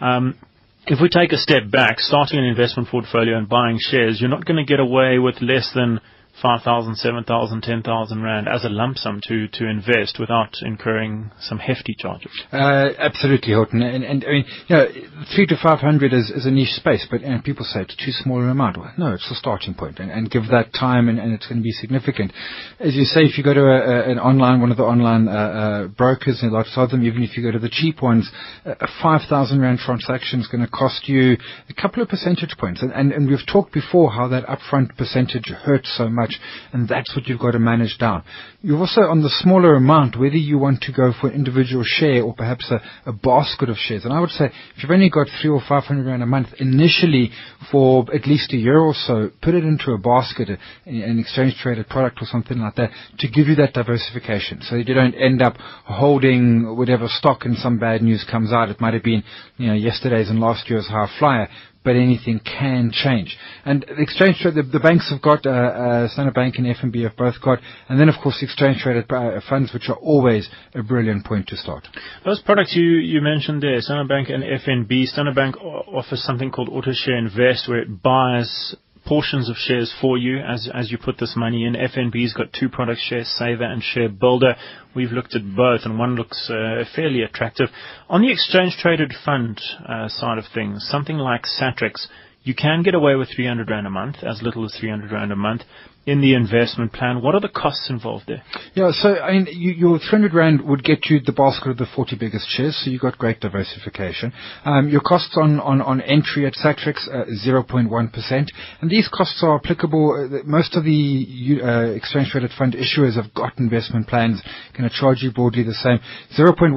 Um, 0.00 0.38
if 0.86 1.00
we 1.00 1.08
take 1.08 1.32
a 1.32 1.38
step 1.38 1.70
back, 1.70 1.98
starting 1.98 2.38
an 2.38 2.44
investment 2.44 2.88
portfolio 2.88 3.38
and 3.38 3.48
buying 3.48 3.78
shares, 3.80 4.20
you're 4.20 4.30
not 4.30 4.44
going 4.44 4.58
to 4.58 4.70
get 4.70 4.80
away 4.80 5.18
with 5.18 5.40
less 5.40 5.70
than 5.74 6.00
5,000, 6.42 6.96
7,000, 6.96 7.62
10,000 7.62 8.22
rand 8.22 8.48
as 8.48 8.64
a 8.64 8.68
lump 8.68 8.98
sum 8.98 9.20
to, 9.28 9.46
to 9.48 9.68
invest 9.68 10.18
without 10.18 10.52
incurring 10.62 11.30
some 11.40 11.58
hefty 11.58 11.94
charges. 11.96 12.32
Uh, 12.52 12.88
absolutely, 12.98 13.48
Hilton. 13.48 13.82
And, 13.82 14.02
and 14.02 14.24
I 14.24 14.30
mean, 14.30 14.44
you 14.66 14.76
know, 14.76 14.86
three 15.34 15.46
to 15.46 15.56
500 15.62 16.12
is, 16.12 16.30
is 16.30 16.44
a 16.44 16.50
niche 16.50 16.74
space, 16.74 17.06
but 17.08 17.22
and 17.22 17.42
people 17.44 17.64
say 17.64 17.82
it's 17.82 17.96
too 17.96 18.10
small 18.10 18.42
an 18.42 18.48
amount. 18.48 18.78
Well, 18.78 18.92
no, 18.98 19.14
it's 19.14 19.30
a 19.30 19.34
starting 19.34 19.74
point 19.74 20.00
and, 20.00 20.10
and 20.10 20.30
give 20.30 20.48
that 20.50 20.72
time 20.74 21.08
and, 21.08 21.20
and 21.20 21.32
it's 21.32 21.46
going 21.46 21.58
to 21.58 21.62
be 21.62 21.70
significant. 21.70 22.32
As 22.80 22.94
you 22.94 23.04
say, 23.04 23.22
if 23.22 23.38
you 23.38 23.44
go 23.44 23.54
to 23.54 23.64
a, 23.64 23.78
a, 23.78 24.10
an 24.10 24.18
online, 24.18 24.60
one 24.60 24.72
of 24.72 24.76
the 24.76 24.82
online 24.82 25.28
uh, 25.28 25.32
uh, 25.32 25.86
brokers, 25.88 26.40
and 26.42 26.50
lots 26.50 26.72
of 26.76 26.90
them, 26.90 27.04
even 27.04 27.22
if 27.22 27.36
you 27.36 27.44
go 27.44 27.52
to 27.52 27.58
the 27.58 27.70
cheap 27.70 28.02
ones, 28.02 28.28
a 28.64 28.88
5,000 29.02 29.60
rand 29.60 29.78
transaction 29.78 30.40
is 30.40 30.48
going 30.48 30.64
to 30.64 30.70
cost 30.70 31.08
you 31.08 31.36
a 31.68 31.80
couple 31.80 32.02
of 32.02 32.08
percentage 32.08 32.56
points. 32.58 32.82
And, 32.82 32.92
and, 32.92 33.12
and 33.12 33.28
we've 33.28 33.46
talked 33.50 33.72
before 33.72 34.10
how 34.10 34.26
that 34.28 34.46
upfront 34.46 34.96
percentage 34.96 35.46
hurts 35.46 35.94
so 35.96 36.08
much 36.08 36.23
much, 36.24 36.34
and 36.72 36.88
that's 36.88 37.12
what 37.14 37.26
you've 37.26 37.44
got 37.46 37.52
to 37.52 37.58
manage 37.58 37.96
down. 37.98 38.18
You've 38.62 38.80
also, 38.80 39.02
on 39.14 39.20
the 39.22 39.34
smaller 39.44 39.72
amount, 39.76 40.18
whether 40.18 40.42
you 40.50 40.56
want 40.58 40.80
to 40.82 40.92
go 40.92 41.12
for 41.18 41.28
an 41.28 41.34
individual 41.34 41.84
share 41.84 42.22
or 42.22 42.32
perhaps 42.34 42.70
a, 42.70 42.78
a 43.10 43.12
basket 43.12 43.68
of 43.68 43.76
shares, 43.76 44.04
and 44.04 44.12
I 44.12 44.20
would 44.20 44.30
say 44.30 44.46
if 44.46 44.82
you've 44.82 44.90
only 44.98 45.10
got 45.10 45.26
three 45.40 45.50
or 45.50 45.62
five 45.68 45.84
hundred 45.84 46.06
rand 46.06 46.22
a 46.22 46.26
month 46.26 46.48
initially 46.58 47.30
for 47.70 48.04
at 48.14 48.26
least 48.26 48.52
a 48.52 48.56
year 48.56 48.80
or 48.80 48.94
so, 48.94 49.30
put 49.42 49.54
it 49.54 49.64
into 49.64 49.92
a 49.92 49.98
basket, 49.98 50.48
an 50.86 51.18
exchange 51.18 51.54
traded 51.62 51.88
product 51.88 52.18
or 52.20 52.26
something 52.26 52.58
like 52.58 52.74
that, 52.76 52.90
to 53.18 53.28
give 53.28 53.46
you 53.46 53.56
that 53.56 53.74
diversification, 53.74 54.60
so 54.62 54.76
that 54.76 54.88
you 54.88 54.94
don't 54.94 55.14
end 55.14 55.42
up 55.42 55.54
holding 55.84 56.76
whatever 56.76 57.06
stock 57.08 57.44
and 57.44 57.56
some 57.58 57.78
bad 57.78 58.02
news 58.02 58.24
comes 58.30 58.52
out. 58.52 58.68
It 58.68 58.80
might 58.80 58.94
have 58.94 59.02
been, 59.02 59.22
you 59.56 59.68
know, 59.68 59.74
yesterday's 59.74 60.30
and 60.30 60.40
last 60.40 60.70
year's 60.70 60.86
high 60.86 61.10
flyer 61.18 61.48
but 61.84 61.96
anything 61.96 62.40
can 62.40 62.90
change. 62.92 63.36
And 63.64 63.84
exchange 63.98 64.38
trade, 64.38 64.54
the, 64.54 64.62
the 64.62 64.80
banks 64.80 65.10
have 65.10 65.20
got, 65.22 65.46
uh, 65.46 65.50
uh, 65.50 66.08
Standard 66.08 66.34
Bank 66.34 66.56
and 66.56 66.66
FNB 66.66 67.02
have 67.04 67.16
both 67.16 67.40
got, 67.42 67.60
and 67.88 68.00
then 68.00 68.08
of 68.08 68.14
course 68.22 68.42
exchange 68.42 68.78
traded 68.78 69.10
uh, 69.12 69.40
funds, 69.48 69.72
which 69.72 69.88
are 69.88 69.96
always 69.96 70.48
a 70.74 70.82
brilliant 70.82 71.24
point 71.24 71.46
to 71.48 71.56
start. 71.56 71.86
Those 72.24 72.40
products 72.42 72.74
you, 72.74 72.84
you 72.84 73.20
mentioned 73.20 73.62
there, 73.62 73.80
Standard 73.80 74.08
Bank 74.08 74.28
and 74.30 74.42
FNB, 74.42 75.06
Standard 75.06 75.34
Bank 75.34 75.56
offers 75.62 76.24
something 76.24 76.50
called 76.50 76.68
Auto 76.70 76.92
Share 76.92 77.18
Invest, 77.18 77.68
where 77.68 77.80
it 77.80 78.02
buys 78.02 78.74
portions 79.06 79.48
of 79.48 79.56
shares 79.56 79.94
for 80.00 80.16
you 80.16 80.38
as 80.38 80.68
as 80.72 80.90
you 80.90 80.98
put 80.98 81.18
this 81.18 81.34
money 81.36 81.64
in. 81.64 81.74
FNB's 81.74 82.32
got 82.32 82.52
two 82.52 82.68
products, 82.68 83.02
Share 83.02 83.24
Saver 83.24 83.64
and 83.64 83.82
Share 83.82 84.08
Builder. 84.08 84.54
We've 84.94 85.12
looked 85.12 85.34
at 85.34 85.56
both, 85.56 85.80
and 85.84 85.98
one 85.98 86.16
looks 86.16 86.50
uh, 86.50 86.84
fairly 86.94 87.22
attractive. 87.22 87.68
On 88.08 88.22
the 88.22 88.30
exchange 88.30 88.76
traded 88.78 89.12
fund 89.24 89.60
uh, 89.88 90.08
side 90.08 90.38
of 90.38 90.44
things, 90.52 90.86
something 90.88 91.16
like 91.16 91.42
Satrix, 91.42 92.06
you 92.42 92.54
can 92.54 92.82
get 92.82 92.94
away 92.94 93.14
with 93.14 93.28
300 93.34 93.70
rand 93.70 93.86
a 93.86 93.90
month, 93.90 94.16
as 94.22 94.42
little 94.42 94.64
as 94.64 94.76
300 94.78 95.10
rand 95.12 95.32
a 95.32 95.36
month 95.36 95.62
in 96.06 96.20
the 96.20 96.34
investment 96.34 96.92
plan. 96.92 97.22
What 97.22 97.34
are 97.34 97.40
the 97.40 97.48
costs 97.48 97.88
involved 97.88 98.24
there? 98.26 98.42
Yeah, 98.74 98.90
so 98.92 99.16
I 99.18 99.32
mean, 99.32 99.46
you, 99.50 99.72
your 99.72 99.98
300 99.98 100.34
rand 100.34 100.60
would 100.62 100.84
get 100.84 101.06
you 101.06 101.20
the 101.20 101.32
basket 101.32 101.70
of 101.70 101.78
the 101.78 101.86
40 101.94 102.16
biggest 102.18 102.46
shares, 102.50 102.80
so 102.84 102.90
you 102.90 102.98
got 102.98 103.16
great 103.16 103.40
diversification. 103.40 104.32
Um, 104.64 104.88
your 104.88 105.00
costs 105.00 105.36
on, 105.40 105.60
on, 105.60 105.80
on 105.80 106.00
entry 106.02 106.46
at 106.46 106.54
Satrix, 106.54 107.08
uh, 107.08 107.24
0.1%, 107.46 108.48
and 108.80 108.90
these 108.90 109.08
costs 109.12 109.42
are 109.42 109.56
applicable. 109.56 110.30
Uh, 110.30 110.42
most 110.44 110.76
of 110.76 110.84
the 110.84 111.60
uh, 111.62 111.94
exchange 111.94 112.28
traded 112.30 112.50
fund 112.58 112.74
issuers 112.74 113.14
have 113.16 113.32
got 113.34 113.58
investment 113.58 114.06
plans, 114.06 114.42
going 114.76 114.88
to 114.88 114.94
charge 114.94 115.22
you 115.22 115.32
broadly 115.32 115.62
the 115.62 115.74
same. 115.74 115.98
0.1% 116.38 116.74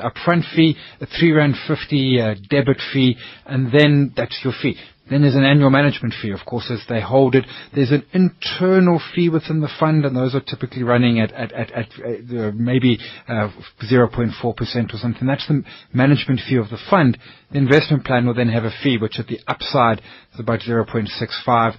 upfront 0.00 0.42
fee, 0.54 0.76
a 1.00 1.06
3 1.06 1.32
rand 1.32 1.54
50 1.66 2.20
uh, 2.20 2.34
debit 2.48 2.80
fee, 2.92 3.16
and 3.46 3.72
then 3.72 4.12
that's 4.16 4.38
your 4.44 4.52
fee. 4.62 4.76
Then 5.10 5.22
there's 5.22 5.34
an 5.34 5.44
annual 5.44 5.70
management 5.70 6.14
fee, 6.20 6.30
of 6.30 6.40
course, 6.46 6.70
as 6.70 6.82
they 6.88 7.00
hold 7.00 7.34
it. 7.34 7.44
There's 7.74 7.90
an 7.90 8.04
internal 8.12 9.00
fee 9.14 9.28
within 9.28 9.60
the 9.60 9.70
fund, 9.80 10.04
and 10.04 10.16
those 10.16 10.34
are 10.34 10.40
typically 10.40 10.82
running 10.82 11.20
at, 11.20 11.32
at, 11.32 11.52
at, 11.52 11.72
at 11.72 11.86
uh, 11.98 12.50
maybe 12.54 12.98
uh, 13.28 13.48
0.4% 13.90 14.44
or 14.44 14.98
something. 14.98 15.26
That's 15.26 15.46
the 15.48 15.62
management 15.92 16.40
fee 16.48 16.56
of 16.56 16.70
the 16.70 16.78
fund. 16.90 17.18
The 17.50 17.58
investment 17.58 18.04
plan 18.04 18.26
will 18.26 18.34
then 18.34 18.50
have 18.50 18.64
a 18.64 18.70
fee, 18.82 18.98
which 18.98 19.18
at 19.18 19.26
the 19.26 19.40
upside 19.46 20.00
is 20.34 20.40
about 20.40 20.60
0.65, 20.60 21.76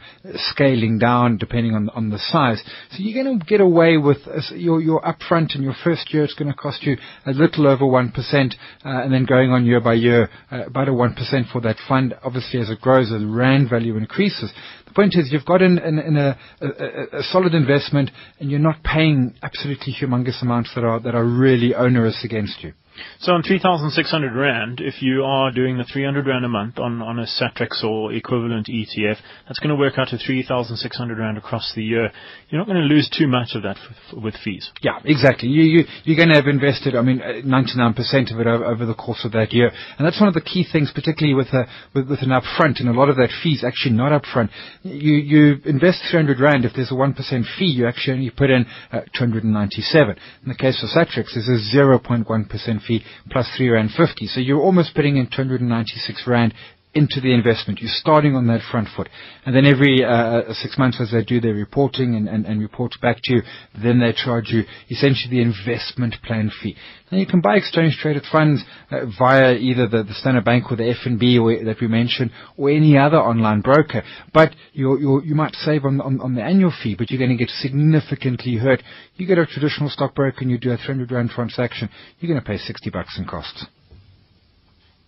scaling 0.52 0.98
down 0.98 1.38
depending 1.38 1.76
on, 1.76 1.90
on 1.90 2.10
the 2.10 2.18
size. 2.18 2.64
So 2.92 2.98
you're 2.98 3.24
going 3.24 3.40
to 3.40 3.46
get 3.46 3.62
away 3.62 3.98
with 3.98 4.18
uh, 4.28 4.42
your, 4.56 4.82
your 4.82 5.02
upfront 5.02 5.56
in 5.56 5.62
your 5.62 5.76
first 5.84 6.12
year. 6.12 6.24
It's 6.24 6.34
going 6.34 6.52
to 6.52 6.58
cost 6.58 6.82
you 6.84 6.98
a 7.28 7.32
little 7.32 7.68
over 7.68 7.86
1%, 7.86 8.12
uh, 8.14 8.54
and 8.84 9.14
then 9.14 9.26
going 9.26 9.52
on 9.52 9.66
year 9.66 9.80
by 9.80 9.94
year, 9.94 10.30
uh, 10.52 10.66
about 10.66 10.88
a 10.88 10.92
1% 10.92 11.52
for 11.52 11.62
that 11.62 11.78
fund. 11.88 12.16
Obviously, 12.24 12.60
as 12.60 12.72
it 12.72 12.82
grows, 12.82 13.12
the 13.20 13.28
rand 13.28 13.70
value 13.70 13.98
increases. 13.98 14.52
The 14.86 14.94
point 14.94 15.16
is, 15.16 15.32
you've 15.32 15.46
got 15.46 15.62
in, 15.62 15.78
in, 15.78 16.00
in 16.00 16.18
a, 16.18 16.38
a, 16.62 17.20
a, 17.20 17.24
solid 17.24 17.54
investment, 17.54 18.12
and 18.40 18.50
you're 18.50 18.60
not 18.60 18.84
paying 18.84 19.36
absolutely 19.44 19.94
humongous 19.94 20.42
amounts 20.42 20.74
that 20.76 20.84
are 20.84 21.00
that 21.02 21.16
are 21.16 21.26
really 21.26 21.76
onerous 21.76 22.24
against 22.24 22.64
you. 22.64 22.74
So 23.20 23.34
on 23.34 23.44
3,600 23.44 24.36
Rand, 24.36 24.80
if 24.82 25.02
you 25.02 25.24
are 25.24 25.52
doing 25.52 25.78
the 25.78 25.84
300 25.84 26.26
Rand 26.26 26.46
a 26.46 26.50
month 26.50 26.80
on, 26.80 27.02
on 27.02 27.20
a 27.20 27.26
Satrix 27.26 27.84
or 27.84 28.14
equivalent 28.14 28.68
ETF, 28.68 29.18
that's 29.48 29.60
going 29.60 29.70
to 29.70 29.76
work 29.76 29.94
out 29.98 30.10
to 30.10 30.18
3,600 30.18 31.18
Rand 31.18 31.38
across 31.38 31.74
the 31.76 31.84
year. 31.84 32.12
You're 32.50 32.60
not 32.60 32.68
going 32.68 32.82
to 32.82 32.94
lose 32.94 33.10
too 33.10 33.28
much 33.28 33.50
of 33.56 33.64
that 33.64 33.78
with, 34.14 34.24
with 34.24 34.36
fees. 34.44 34.72
Yeah, 34.82 35.00
exactly. 35.04 35.50
You, 35.50 35.64
you, 35.64 35.84
you're 36.04 36.18
going 36.18 36.30
to 36.30 36.36
have 36.36 36.48
invested, 36.48 36.96
I 36.96 37.02
mean, 37.02 37.20
99% 37.20 37.78
uh, 37.78 38.34
of 38.34 38.40
it 38.40 38.48
over, 38.48 38.66
over, 38.66 38.86
the 38.86 38.94
course 38.94 39.22
of 39.24 39.34
that 39.34 39.54
year. 39.54 39.72
And 39.98 40.06
that's 40.06 40.20
one 40.20 40.28
of 40.28 40.34
the 40.34 40.42
key 40.42 40.66
things, 40.72 40.92
particularly 40.94 41.36
with, 41.36 41.50
a, 41.54 41.68
with, 41.94 42.10
with 42.10 42.22
an 42.22 42.30
upfront, 42.30 42.80
and 42.80 42.90
a 42.90 42.94
lot 42.94 43.10
of 43.10 43.18
that 43.18 43.30
fee 43.44 43.54
is 43.54 43.64
actually 43.64 43.96
not 43.96 44.12
upfront. 44.12 44.50
You, 44.82 45.14
you 45.14 45.58
invest 45.66 46.02
300 46.10 46.40
Rand, 46.40 46.66
if 46.66 46.74
there's 46.74 46.92
a 46.92 46.96
1% 46.96 47.16
fee, 47.58 47.66
you 47.66 47.88
actually 47.88 48.14
only 48.14 48.30
put 48.32 48.50
in 48.50 48.66
uh, 48.92 49.02
297. 49.18 50.16
In 50.44 50.50
the 50.50 50.56
case 50.56 50.82
of 50.84 50.90
Satrix, 50.90 51.34
there's 51.36 51.48
a 51.48 51.78
0.1% 51.78 52.82
fee 52.86 52.89
fee 52.90 53.06
plus 53.30 53.48
3 53.56 53.70
Rand 53.70 53.92
50. 53.96 54.28
So 54.28 54.42
you're 54.42 54.60
almost 54.62 54.96
putting 54.96 55.18
in 55.18 55.28
296 55.28 56.24
Rand 56.28 56.54
into 56.94 57.22
the 57.22 57.34
investment. 57.34 57.80
You're 57.80 57.92
starting 57.94 58.36
on 58.36 58.48
that 58.48 58.62
front 58.72 58.88
foot. 58.96 59.10
And 59.46 59.56
then 59.56 59.66
every 59.66 60.04
uh, 60.04 60.10
uh, 60.10 60.54
six 60.54 60.78
months 60.78 61.00
as 61.00 61.12
they 61.12 61.24
do 61.24 61.40
their 61.40 61.54
reporting 61.54 62.16
and, 62.16 62.28
and, 62.28 62.46
and 62.48 62.60
report 62.60 62.96
back 63.00 63.18
to 63.24 63.34
you, 63.36 63.42
then 63.82 64.00
they 64.00 64.12
charge 64.12 64.50
you 64.50 64.64
essentially 64.90 65.30
the 65.30 65.42
investment 65.42 66.16
plan 66.24 66.52
fee. 66.62 66.76
Now 67.12 67.20
you 67.20 67.28
can 67.28 67.42
buy 67.42 67.58
exchange 67.58 67.98
traded 68.02 68.24
funds 68.32 68.64
uh, 68.90 69.06
via 69.18 69.54
either 69.54 69.88
the, 69.88 70.04
the 70.04 70.16
Standard 70.16 70.46
Bank 70.46 70.72
or 70.72 70.78
the 70.78 70.96
FNB 71.06 71.66
that 71.66 71.80
we 71.80 71.88
mentioned 71.88 72.32
or 72.58 72.72
any 72.72 72.98
other 72.98 73.18
online 73.18 73.62
broker. 73.62 74.02
But 74.34 74.56
you 74.74 75.22
you 75.24 75.36
might 75.36 75.56
save 75.56 75.86
on, 75.86 76.02
on, 76.02 76.20
on 76.22 76.34
the 76.34 76.44
annual 76.44 76.74
fee, 76.84 76.96
but 76.98 77.12
you're 77.12 77.20
going 77.20 77.36
to 77.36 77.38
get 77.38 77.50
significantly 77.50 78.56
hurt. 78.56 78.82
You 79.16 79.28
get 79.28 79.38
a 79.38 79.46
traditional 79.46 79.90
stockbroker 79.90 80.40
and 80.42 80.50
you 80.50 80.58
do 80.58 80.72
a 80.72 80.78
300 80.78 81.12
Rand 81.12 81.30
transaction, 81.30 81.90
you're 82.20 82.32
going 82.32 82.44
to 82.44 82.48
pay 82.48 82.58
60 82.58 82.90
bucks 82.90 83.18
in 83.18 83.26
costs. 83.26 83.66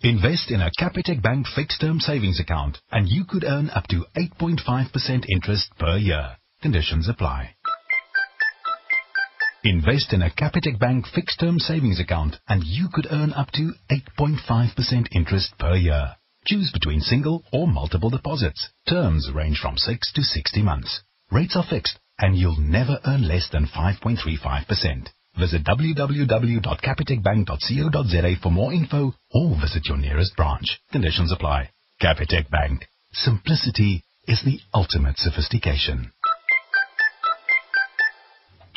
Invest 0.03 0.49
in 0.49 0.61
a 0.61 0.71
Capitec 0.79 1.21
Bank 1.21 1.45
fixed 1.55 1.79
term 1.79 1.99
savings 1.99 2.39
account 2.39 2.79
and 2.91 3.07
you 3.07 3.23
could 3.23 3.43
earn 3.43 3.69
up 3.69 3.85
to 3.89 4.03
8.5% 4.17 5.25
interest 5.29 5.69
per 5.77 5.95
year. 5.95 6.37
Conditions 6.59 7.07
apply. 7.07 7.51
Invest 9.63 10.11
in 10.11 10.23
a 10.23 10.31
Capitec 10.31 10.79
Bank 10.79 11.05
fixed 11.05 11.39
term 11.39 11.59
savings 11.59 11.99
account 11.99 12.37
and 12.47 12.63
you 12.63 12.87
could 12.91 13.05
earn 13.11 13.31
up 13.33 13.51
to 13.51 13.73
8.5% 13.91 15.07
interest 15.11 15.53
per 15.59 15.75
year. 15.75 16.15
Choose 16.45 16.71
between 16.71 17.01
single 17.01 17.43
or 17.53 17.67
multiple 17.67 18.09
deposits. 18.09 18.69
Terms 18.89 19.29
range 19.31 19.59
from 19.59 19.77
6 19.77 20.13
to 20.13 20.23
60 20.23 20.63
months. 20.63 21.03
Rates 21.29 21.55
are 21.55 21.67
fixed 21.69 21.99
and 22.17 22.35
you'll 22.35 22.59
never 22.59 22.99
earn 23.05 23.27
less 23.27 23.49
than 23.51 23.67
5.35%. 23.67 25.09
Visit 25.39 25.63
www.capitecbank.co.za 25.63 28.36
for 28.41 28.52
more 28.52 28.74
info 28.74 29.13
or 29.32 29.56
visit 29.60 29.88
your 29.88 29.98
nearest 29.98 30.36
branch. 30.36 30.80
Conditions 30.91 31.32
apply. 31.32 31.70
Capitec 32.02 32.50
Bank. 32.50 32.86
Simplicity 33.13 34.04
is 34.28 34.41
the 34.44 34.60
ultimate 34.74 35.17
sophistication. 35.17 36.12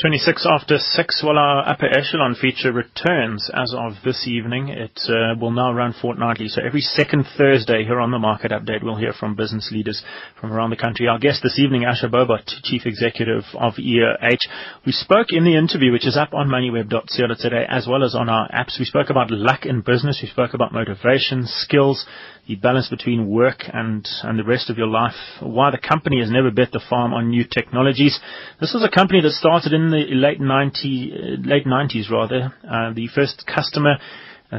26 0.04 0.46
after 0.50 0.76
6, 0.76 1.22
well, 1.26 1.38
our 1.38 1.66
upper 1.66 1.86
echelon 1.86 2.34
feature 2.34 2.70
returns 2.70 3.50
as 3.54 3.72
of 3.74 3.94
this 4.04 4.28
evening. 4.28 4.68
It 4.68 5.00
uh, 5.08 5.34
will 5.40 5.50
now 5.50 5.72
run 5.72 5.94
fortnightly. 5.98 6.48
So 6.48 6.60
every 6.60 6.82
second 6.82 7.24
Thursday 7.38 7.84
here 7.84 7.98
on 7.98 8.10
the 8.10 8.18
Market 8.18 8.50
Update, 8.50 8.82
we'll 8.82 8.98
hear 8.98 9.14
from 9.18 9.34
business 9.34 9.70
leaders 9.72 10.04
from 10.38 10.52
around 10.52 10.68
the 10.68 10.76
country. 10.76 11.08
Our 11.08 11.18
guest 11.18 11.40
this 11.42 11.58
evening, 11.58 11.86
Asher 11.86 12.10
Bohbot, 12.10 12.44
Chief 12.64 12.82
Executive 12.84 13.44
of 13.54 13.76
EOH. 13.78 14.46
We 14.84 14.92
spoke 14.92 15.28
in 15.30 15.44
the 15.44 15.56
interview, 15.56 15.90
which 15.90 16.06
is 16.06 16.18
up 16.18 16.34
on 16.34 16.48
moneyweb.co 16.50 17.34
today, 17.38 17.64
as 17.66 17.86
well 17.88 18.04
as 18.04 18.14
on 18.14 18.28
our 18.28 18.46
apps. 18.50 18.78
We 18.78 18.84
spoke 18.84 19.08
about 19.08 19.30
luck 19.30 19.64
in 19.64 19.80
business. 19.80 20.20
We 20.22 20.28
spoke 20.28 20.52
about 20.52 20.74
motivation, 20.74 21.44
skills, 21.46 22.04
the 22.46 22.56
balance 22.56 22.90
between 22.90 23.26
work 23.26 23.62
and, 23.72 24.06
and 24.22 24.38
the 24.38 24.44
rest 24.44 24.68
of 24.68 24.76
your 24.76 24.86
life, 24.86 25.14
why 25.40 25.70
the 25.70 25.78
company 25.78 26.20
has 26.20 26.30
never 26.30 26.50
bet 26.50 26.72
the 26.72 26.82
farm 26.90 27.14
on 27.14 27.30
new 27.30 27.44
technologies. 27.44 28.20
This 28.60 28.74
was 28.74 28.84
a 28.84 28.94
company 28.94 29.22
that 29.22 29.30
started 29.30 29.72
in 29.72 29.93
the 29.94 30.14
late 30.14 30.40
90, 30.40 31.12
uh, 31.12 31.48
late 31.48 31.66
90s 31.66 32.10
rather. 32.10 32.52
Uh, 32.62 32.92
the 32.92 33.08
first 33.14 33.44
customer 33.46 33.96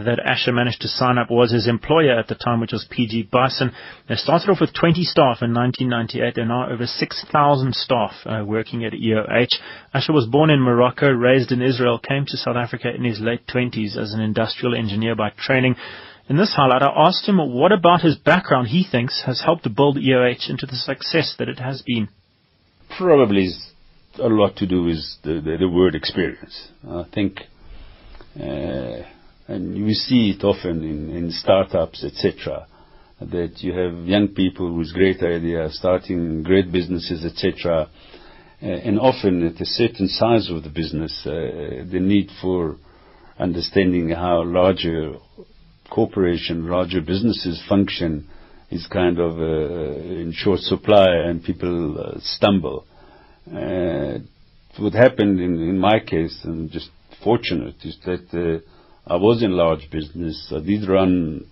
that 0.04 0.20
Asher 0.20 0.52
managed 0.52 0.82
to 0.82 0.88
sign 0.88 1.18
up 1.18 1.30
was 1.30 1.52
his 1.52 1.68
employer 1.68 2.20
at 2.20 2.28
the 2.28 2.36
time, 2.36 2.60
which 2.60 2.74
was 2.74 2.86
PG 2.90 3.30
Bison. 3.32 3.72
They 4.10 4.16
started 4.16 4.50
off 4.50 4.60
with 4.60 4.74
20 4.74 5.04
staff 5.04 5.40
in 5.42 5.54
1998. 5.54 6.36
There 6.36 6.44
are 6.44 6.48
now 6.48 6.70
over 6.70 6.86
6,000 6.86 7.76
staff 7.76 8.12
uh, 8.26 8.44
working 8.46 8.84
at 8.84 8.94
EOH. 8.94 9.56
Asher 9.94 10.12
was 10.12 10.26
born 10.26 10.50
in 10.50 10.60
Morocco, 10.60 11.10
raised 11.10 11.52
in 11.52 11.62
Israel, 11.62 12.00
came 12.00 12.26
to 12.26 12.38
South 12.38 12.58
Africa 12.58 12.94
in 12.94 13.04
his 13.06 13.22
late 13.22 13.48
20s 13.48 13.96
as 13.96 14.12
an 14.14 14.20
industrial 14.20 14.76
engineer 14.76 15.16
by 15.16 15.30
training. 15.38 15.76
In 16.28 16.38
this 16.38 16.54
highlight, 16.56 16.82
I 16.82 16.92
asked 17.08 17.28
him 17.28 17.38
what 17.38 17.72
about 17.72 18.02
his 18.02 18.16
background 18.16 18.70
he 18.70 18.84
thinks 18.90 19.24
has 19.26 19.42
helped 19.46 19.74
build 19.76 19.98
EOH 19.98 20.50
into 20.50 20.66
the 20.66 20.76
success 20.76 21.36
that 21.38 21.48
it 21.48 21.60
has 21.60 21.84
been. 21.84 22.10
Probably 22.98 23.52
a 24.20 24.28
lot 24.28 24.56
to 24.58 24.68
do 24.68 24.84
with 24.84 24.98
the, 25.24 25.42
the, 25.42 25.58
the 25.60 25.70
word 25.70 25.96
experience. 25.96 26.70
I 26.88 27.04
think, 27.14 27.40
uh, 28.40 29.04
and 29.48 29.78
you 29.78 29.94
see 29.94 30.36
it 30.38 30.44
often 30.44 30.84
in, 30.84 31.16
in 31.16 31.32
startups, 31.32 32.04
etc., 32.04 32.68
that 33.22 33.54
you 33.60 33.74
have 33.74 34.06
young 34.06 34.30
people 34.30 34.76
with 34.78 34.94
great 34.94 35.24
ideas 35.24 35.78
starting 35.78 36.44
great 36.44 36.72
businesses, 36.72 37.24
etc., 37.26 37.90
uh, 38.62 38.66
and 38.66 39.00
often 39.00 39.46
at 39.46 39.62
a 39.62 39.66
certain 39.66 40.08
size 40.08 40.50
of 40.50 40.64
the 40.64 40.70
business, 40.70 41.24
uh, 41.26 41.84
the 41.92 42.00
need 42.00 42.30
for 42.42 42.78
understanding 43.38 44.10
how 44.10 44.44
larger 44.44 45.14
corporation, 45.90 46.68
larger 46.68 47.02
businesses 47.02 47.62
function 47.68 48.28
is 48.72 48.88
kind 48.88 49.20
of 49.20 49.40
uh, 49.40 49.44
in 49.44 50.34
short 50.36 50.60
supply 50.60 51.06
and 51.26 51.44
people 51.44 52.00
uh, 52.00 52.20
stumble. 52.22 52.86
Uh, 53.48 54.18
what 54.80 54.94
happened 54.94 55.40
in, 55.40 55.60
in 55.60 55.78
my 55.78 56.00
case, 56.00 56.40
I'm 56.44 56.70
just 56.70 56.90
fortunate, 57.24 57.76
is 57.84 57.98
that 58.06 58.26
uh, 58.34 59.14
I 59.14 59.18
was 59.18 59.44
in 59.44 59.52
large 59.52 59.90
business. 59.92 60.52
I 60.56 60.60
did 60.60 60.90
run 60.90 61.46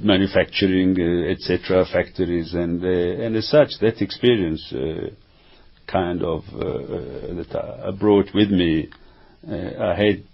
manufacturing, 0.00 0.96
uh, 0.98 1.30
etc., 1.30 1.84
factories, 1.92 2.54
and 2.54 2.82
uh, 2.82 2.88
and 3.24 3.36
as 3.36 3.48
such, 3.48 3.78
that 3.80 4.02
experience 4.02 4.72
kind 5.86 6.22
of 6.22 6.42
that 6.52 7.82
I 7.86 7.90
brought 7.92 8.34
with 8.34 8.50
me, 8.50 8.88
I 9.48 9.94
had 9.94 10.24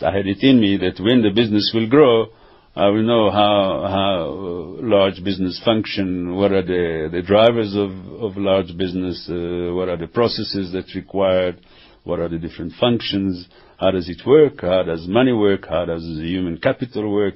I 0.00 0.16
had 0.16 0.26
it 0.26 0.42
in 0.42 0.60
me 0.60 0.78
that 0.78 1.02
when 1.02 1.20
the 1.20 1.30
business 1.30 1.72
will 1.74 1.88
grow, 1.88 2.28
I 2.76 2.86
will 2.86 3.02
know 3.02 3.32
how 3.32 3.82
how 3.88 4.76
large 4.80 5.24
business 5.24 5.60
function, 5.64 6.36
what 6.36 6.52
are 6.52 6.62
the 6.62 7.08
the 7.10 7.20
drivers 7.20 7.74
of 7.74 7.90
of 8.22 8.36
large 8.36 8.76
business, 8.76 9.28
uh, 9.28 9.74
what 9.74 9.88
are 9.88 9.96
the 9.96 10.06
processes 10.06 10.70
that's 10.72 10.94
required, 10.94 11.60
what 12.04 12.20
are 12.20 12.28
the 12.28 12.38
different 12.38 12.74
functions, 12.78 13.48
how 13.76 13.90
does 13.90 14.08
it 14.08 14.24
work, 14.24 14.60
how 14.60 14.84
does 14.84 15.08
money 15.08 15.32
work, 15.32 15.66
how 15.68 15.84
does 15.84 16.04
human 16.04 16.58
capital 16.58 17.12
work, 17.12 17.34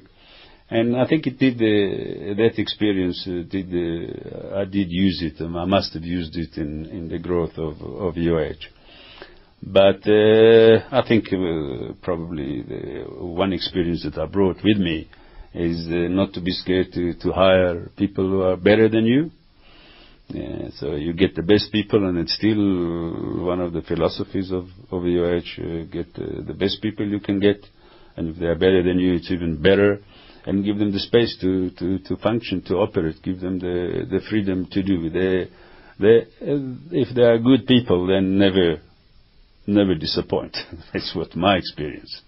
and 0.69 0.95
I 0.95 1.05
think 1.05 1.27
it 1.27 1.37
did 1.37 1.55
uh, 1.55 2.35
that 2.41 2.53
experience 2.57 3.27
uh, 3.27 3.43
did 3.49 3.67
uh, 3.73 4.55
I 4.55 4.63
did 4.63 4.89
use 4.89 5.21
it. 5.21 5.41
Um, 5.43 5.57
I 5.57 5.65
must 5.65 5.93
have 5.95 6.03
used 6.03 6.37
it 6.37 6.55
in 6.55 6.85
in 6.85 7.09
the 7.09 7.19
growth 7.19 7.57
of 7.57 7.81
of 7.81 8.15
EOH. 8.15 8.67
But 9.61 10.07
uh, 10.07 10.87
I 10.91 11.05
think 11.05 11.25
uh, 11.33 11.93
probably 12.01 12.61
the 12.61 13.03
one 13.19 13.51
experience 13.51 14.03
that 14.05 14.17
I 14.17 14.27
brought 14.27 14.63
with 14.63 14.77
me 14.77 15.09
is 15.55 15.87
uh, 15.87 16.09
not 16.09 16.33
to 16.33 16.41
be 16.41 16.51
scared 16.51 16.91
to, 16.93 17.13
to 17.15 17.31
hire 17.31 17.89
people 17.97 18.29
who 18.29 18.41
are 18.41 18.57
better 18.57 18.89
than 18.89 19.05
you. 19.05 19.31
Yeah, 20.27 20.69
so 20.77 20.95
you 20.95 21.13
get 21.13 21.35
the 21.35 21.43
best 21.43 21.71
people, 21.71 22.07
and 22.07 22.17
it's 22.17 22.33
still 22.33 23.45
one 23.45 23.61
of 23.61 23.73
the 23.73 23.83
philosophies 23.83 24.51
of, 24.51 24.65
of 24.91 25.03
EOH, 25.03 25.59
uh, 25.59 25.85
get 25.91 26.07
uh, 26.17 26.41
the 26.45 26.55
best 26.57 26.81
people 26.81 27.07
you 27.07 27.19
can 27.19 27.39
get, 27.39 27.63
and 28.17 28.29
if 28.29 28.39
they 28.39 28.47
are 28.47 28.55
better 28.55 28.81
than 28.81 28.97
you, 28.97 29.13
it's 29.13 29.29
even 29.29 29.61
better, 29.61 29.99
and 30.47 30.65
give 30.65 30.79
them 30.79 30.91
the 30.91 30.99
space 30.99 31.37
to, 31.41 31.69
to, 31.71 31.99
to 31.99 32.17
function, 32.17 32.63
to 32.63 32.75
operate, 32.75 33.21
give 33.23 33.39
them 33.39 33.59
the, 33.59 34.07
the 34.09 34.19
freedom 34.27 34.67
to 34.71 34.81
do. 34.81 35.09
They, 35.11 35.49
they, 35.99 36.21
uh, 36.41 36.73
if 36.91 37.15
they 37.15 37.21
are 37.21 37.37
good 37.37 37.67
people, 37.67 38.07
then 38.07 38.37
never 38.39 38.81
never 39.67 39.95
disappoint. 39.95 40.57
That's 40.93 41.13
what 41.15 41.35
my 41.35 41.57
experience. 41.57 42.21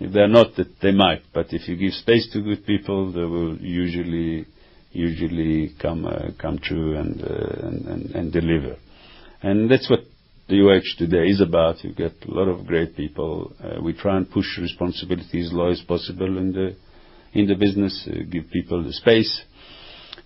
If 0.00 0.12
they're 0.12 0.28
not, 0.28 0.48
they 0.80 0.92
might, 0.92 1.22
but 1.34 1.46
if 1.50 1.68
you 1.68 1.76
give 1.76 1.92
space 1.92 2.28
to 2.32 2.40
good 2.40 2.64
people, 2.64 3.12
they 3.12 3.24
will 3.24 3.56
usually 3.58 4.46
usually 4.92 5.74
come 5.80 6.06
uh, 6.06 6.30
come 6.40 6.58
true 6.58 6.96
and, 6.96 7.20
uh, 7.20 7.66
and, 7.66 7.86
and 7.86 8.10
and 8.14 8.32
deliver. 8.32 8.76
And 9.42 9.70
that's 9.70 9.90
what 9.90 10.00
the 10.48 10.56
UH 10.56 10.98
today 10.98 11.28
is 11.28 11.40
about. 11.40 11.82
You 11.84 11.92
get 11.92 12.14
a 12.26 12.30
lot 12.30 12.48
of 12.48 12.66
great 12.66 12.96
people. 12.96 13.52
Uh, 13.62 13.82
we 13.82 13.92
try 13.92 14.16
and 14.16 14.30
push 14.30 14.46
responsibility 14.58 15.40
as 15.40 15.52
low 15.52 15.70
as 15.70 15.80
possible 15.82 16.38
in 16.38 16.52
the 16.52 16.76
in 17.32 17.46
the 17.46 17.54
business. 17.54 18.08
Uh, 18.08 18.22
give 18.30 18.50
people 18.50 18.82
the 18.84 18.92
space. 18.92 19.42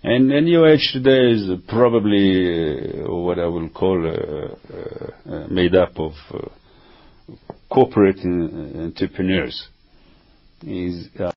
And, 0.05 0.31
and 0.33 0.47
UH 0.49 0.91
today 0.91 1.31
is 1.31 1.49
probably 1.69 3.03
uh, 3.03 3.13
what 3.13 3.39
I 3.39 3.45
will 3.45 3.69
call 3.69 4.05
uh, 4.05 5.47
made 5.49 5.75
up 5.75 5.97
of 5.97 6.11
corporate 7.73 8.19
uh, 8.19 8.81
entrepreneurs. 8.81 9.67
Is 10.61 11.09
uh, 11.19 11.31